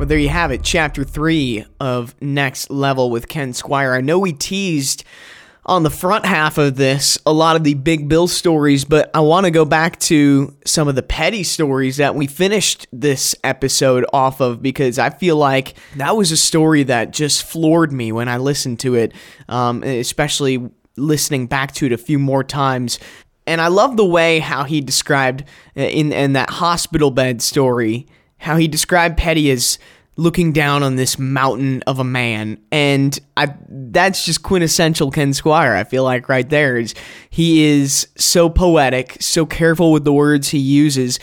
Well, 0.00 0.06
there 0.06 0.16
you 0.16 0.30
have 0.30 0.50
it, 0.50 0.62
chapter 0.62 1.04
three 1.04 1.66
of 1.78 2.14
Next 2.22 2.70
Level 2.70 3.10
with 3.10 3.28
Ken 3.28 3.52
Squier. 3.52 3.94
I 3.94 4.00
know 4.00 4.18
we 4.18 4.32
teased 4.32 5.04
on 5.66 5.82
the 5.82 5.90
front 5.90 6.24
half 6.24 6.56
of 6.56 6.76
this 6.76 7.18
a 7.26 7.34
lot 7.34 7.54
of 7.54 7.64
the 7.64 7.74
Big 7.74 8.08
Bill 8.08 8.26
stories, 8.26 8.86
but 8.86 9.10
I 9.12 9.20
want 9.20 9.44
to 9.44 9.50
go 9.50 9.66
back 9.66 10.00
to 10.00 10.56
some 10.64 10.88
of 10.88 10.94
the 10.94 11.02
petty 11.02 11.42
stories 11.42 11.98
that 11.98 12.14
we 12.14 12.26
finished 12.26 12.86
this 12.90 13.34
episode 13.44 14.06
off 14.10 14.40
of 14.40 14.62
because 14.62 14.98
I 14.98 15.10
feel 15.10 15.36
like 15.36 15.74
that 15.96 16.16
was 16.16 16.32
a 16.32 16.36
story 16.38 16.82
that 16.84 17.10
just 17.10 17.42
floored 17.42 17.92
me 17.92 18.10
when 18.10 18.26
I 18.26 18.38
listened 18.38 18.80
to 18.80 18.94
it, 18.94 19.12
um, 19.50 19.82
especially 19.82 20.66
listening 20.96 21.46
back 21.46 21.72
to 21.72 21.84
it 21.84 21.92
a 21.92 21.98
few 21.98 22.18
more 22.18 22.42
times. 22.42 22.98
And 23.46 23.60
I 23.60 23.66
love 23.66 23.98
the 23.98 24.06
way 24.06 24.38
how 24.38 24.64
he 24.64 24.80
described 24.80 25.44
uh, 25.76 25.82
in, 25.82 26.10
in 26.10 26.32
that 26.32 26.48
hospital 26.48 27.10
bed 27.10 27.42
story 27.42 28.06
how 28.40 28.56
he 28.56 28.66
described 28.66 29.16
Petty 29.16 29.50
as 29.50 29.78
looking 30.16 30.52
down 30.52 30.82
on 30.82 30.96
this 30.96 31.18
mountain 31.18 31.82
of 31.86 31.98
a 31.98 32.04
man. 32.04 32.58
And 32.72 33.18
I 33.36 33.54
that's 33.68 34.24
just 34.24 34.42
quintessential 34.42 35.10
Ken 35.10 35.30
Squier 35.30 35.76
I 35.76 35.84
feel 35.84 36.04
like 36.04 36.28
right 36.28 36.48
there 36.48 36.76
is 36.76 36.94
he 37.30 37.64
is 37.64 38.08
so 38.16 38.50
poetic 38.50 39.16
so 39.20 39.46
careful 39.46 39.92
with 39.92 40.04
the 40.04 40.12
words 40.12 40.48
he 40.48 40.58
uses. 40.58 41.18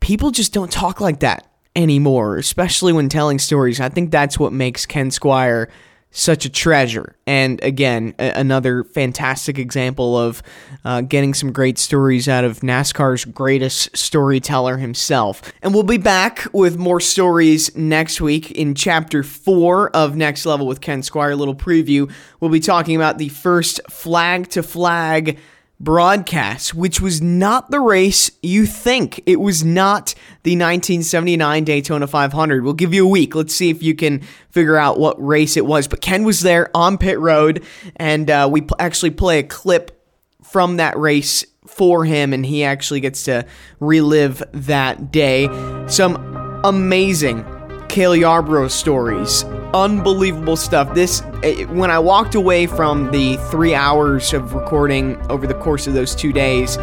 People 0.00 0.30
just 0.30 0.52
don't 0.52 0.70
talk 0.70 1.00
like 1.00 1.20
that 1.20 1.46
anymore 1.76 2.36
especially 2.38 2.92
when 2.92 3.08
telling 3.08 3.38
stories. 3.38 3.80
I 3.80 3.88
think 3.88 4.10
that's 4.10 4.38
what 4.38 4.52
makes 4.52 4.86
Ken 4.86 5.10
Squier 5.10 5.68
such 6.10 6.44
a 6.44 6.48
treasure. 6.48 7.16
And 7.26 7.62
again, 7.62 8.14
a- 8.18 8.32
another 8.32 8.84
fantastic 8.84 9.58
example 9.58 10.18
of 10.18 10.42
uh, 10.84 11.02
getting 11.02 11.34
some 11.34 11.52
great 11.52 11.78
stories 11.78 12.28
out 12.28 12.44
of 12.44 12.60
NASCAR's 12.60 13.24
greatest 13.24 13.96
storyteller 13.96 14.76
himself. 14.78 15.52
And 15.62 15.72
we'll 15.72 15.84
be 15.84 15.98
back 15.98 16.46
with 16.52 16.76
more 16.76 17.00
stories 17.00 17.74
next 17.76 18.20
week 18.20 18.50
in 18.50 18.74
chapter 18.74 19.22
four 19.22 19.90
of 19.90 20.16
Next 20.16 20.46
Level 20.46 20.66
with 20.66 20.80
Ken 20.80 21.02
Squier. 21.02 21.32
A 21.32 21.36
little 21.36 21.54
preview. 21.54 22.12
We'll 22.40 22.50
be 22.50 22.60
talking 22.60 22.96
about 22.96 23.18
the 23.18 23.28
first 23.28 23.80
flag 23.88 24.48
to 24.50 24.62
flag 24.62 25.38
broadcast, 25.80 26.74
which 26.74 27.00
was 27.00 27.22
not 27.22 27.70
the 27.70 27.80
race 27.80 28.30
you 28.42 28.66
think. 28.66 29.22
It 29.24 29.40
was 29.40 29.64
not 29.64 30.14
the 30.42 30.52
1979 30.52 31.64
Daytona 31.64 32.06
500. 32.06 32.62
We'll 32.62 32.74
give 32.74 32.92
you 32.92 33.06
a 33.06 33.08
week. 33.08 33.34
Let's 33.34 33.54
see 33.54 33.70
if 33.70 33.82
you 33.82 33.94
can 33.94 34.20
figure 34.50 34.76
out 34.76 34.98
what 34.98 35.20
race 35.24 35.56
it 35.56 35.64
was. 35.64 35.88
But 35.88 36.02
Ken 36.02 36.24
was 36.24 36.40
there 36.40 36.70
on 36.76 36.98
pit 36.98 37.18
road, 37.18 37.64
and 37.96 38.30
uh, 38.30 38.48
we 38.50 38.66
actually 38.78 39.10
play 39.10 39.38
a 39.38 39.42
clip 39.42 39.96
from 40.44 40.76
that 40.76 40.98
race 40.98 41.44
for 41.66 42.04
him, 42.04 42.32
and 42.32 42.44
he 42.44 42.62
actually 42.62 43.00
gets 43.00 43.24
to 43.24 43.46
relive 43.80 44.42
that 44.52 45.10
day. 45.10 45.48
Some 45.88 46.16
amazing 46.62 47.42
Cale 47.90 48.14
Yarborough 48.14 48.68
stories. 48.68 49.42
Unbelievable 49.74 50.56
stuff. 50.56 50.94
This, 50.94 51.22
eh, 51.42 51.64
when 51.64 51.90
I 51.90 51.98
walked 51.98 52.36
away 52.36 52.66
from 52.66 53.10
the 53.10 53.36
three 53.50 53.74
hours 53.74 54.32
of 54.32 54.54
recording 54.54 55.20
over 55.28 55.44
the 55.44 55.54
course 55.54 55.88
of 55.88 55.94
those 55.94 56.14
two 56.14 56.32
days, 56.32 56.76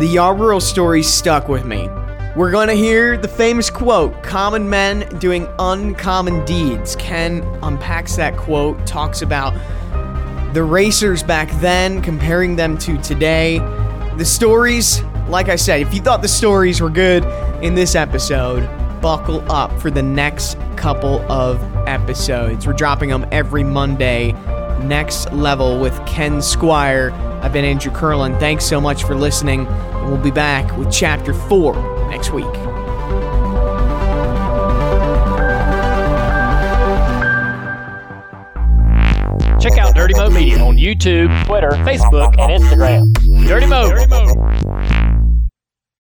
the 0.00 0.08
Yarborough 0.10 0.58
stories 0.58 1.06
stuck 1.06 1.48
with 1.48 1.64
me. 1.64 1.88
We're 2.34 2.50
going 2.50 2.66
to 2.66 2.74
hear 2.74 3.16
the 3.16 3.28
famous 3.28 3.70
quote 3.70 4.20
Common 4.24 4.68
men 4.68 5.08
doing 5.20 5.46
uncommon 5.60 6.44
deeds. 6.44 6.96
Ken 6.96 7.42
unpacks 7.62 8.16
that 8.16 8.36
quote, 8.36 8.84
talks 8.84 9.22
about 9.22 9.54
the 10.54 10.64
racers 10.64 11.22
back 11.22 11.52
then, 11.60 12.02
comparing 12.02 12.56
them 12.56 12.76
to 12.78 12.98
today. 12.98 13.60
The 14.16 14.24
stories, 14.24 15.02
like 15.28 15.48
I 15.48 15.56
said, 15.56 15.82
if 15.82 15.94
you 15.94 16.00
thought 16.00 16.20
the 16.20 16.26
stories 16.26 16.80
were 16.80 16.90
good 16.90 17.24
in 17.62 17.76
this 17.76 17.94
episode, 17.94 18.68
buckle 19.00 19.50
up 19.50 19.72
for 19.80 19.90
the 19.90 20.02
next 20.02 20.58
couple 20.76 21.20
of 21.30 21.62
episodes. 21.86 22.66
We're 22.66 22.72
dropping 22.72 23.10
them 23.10 23.26
every 23.32 23.64
Monday. 23.64 24.32
Next 24.82 25.32
level 25.32 25.80
with 25.80 25.94
Ken 26.06 26.38
Squier. 26.38 27.12
I've 27.42 27.52
been 27.52 27.64
Andrew 27.64 27.92
Kurland. 27.92 28.38
Thanks 28.38 28.64
so 28.64 28.80
much 28.80 29.04
for 29.04 29.14
listening, 29.14 29.66
and 29.66 30.08
we'll 30.08 30.22
be 30.22 30.30
back 30.30 30.76
with 30.76 30.90
chapter 30.92 31.34
four 31.34 31.74
next 32.10 32.32
week. 32.32 32.52
Check 39.60 39.76
out 39.76 39.94
Dirty 39.94 40.14
Mo 40.14 40.30
Media 40.30 40.58
on 40.60 40.76
YouTube, 40.76 41.46
Twitter, 41.46 41.70
Facebook, 41.70 42.38
and 42.38 42.62
Instagram. 42.62 43.12
Dirty 43.48 43.66
Mo. 43.66 43.88
Dirty 43.88 44.06
Mo. 44.06 44.77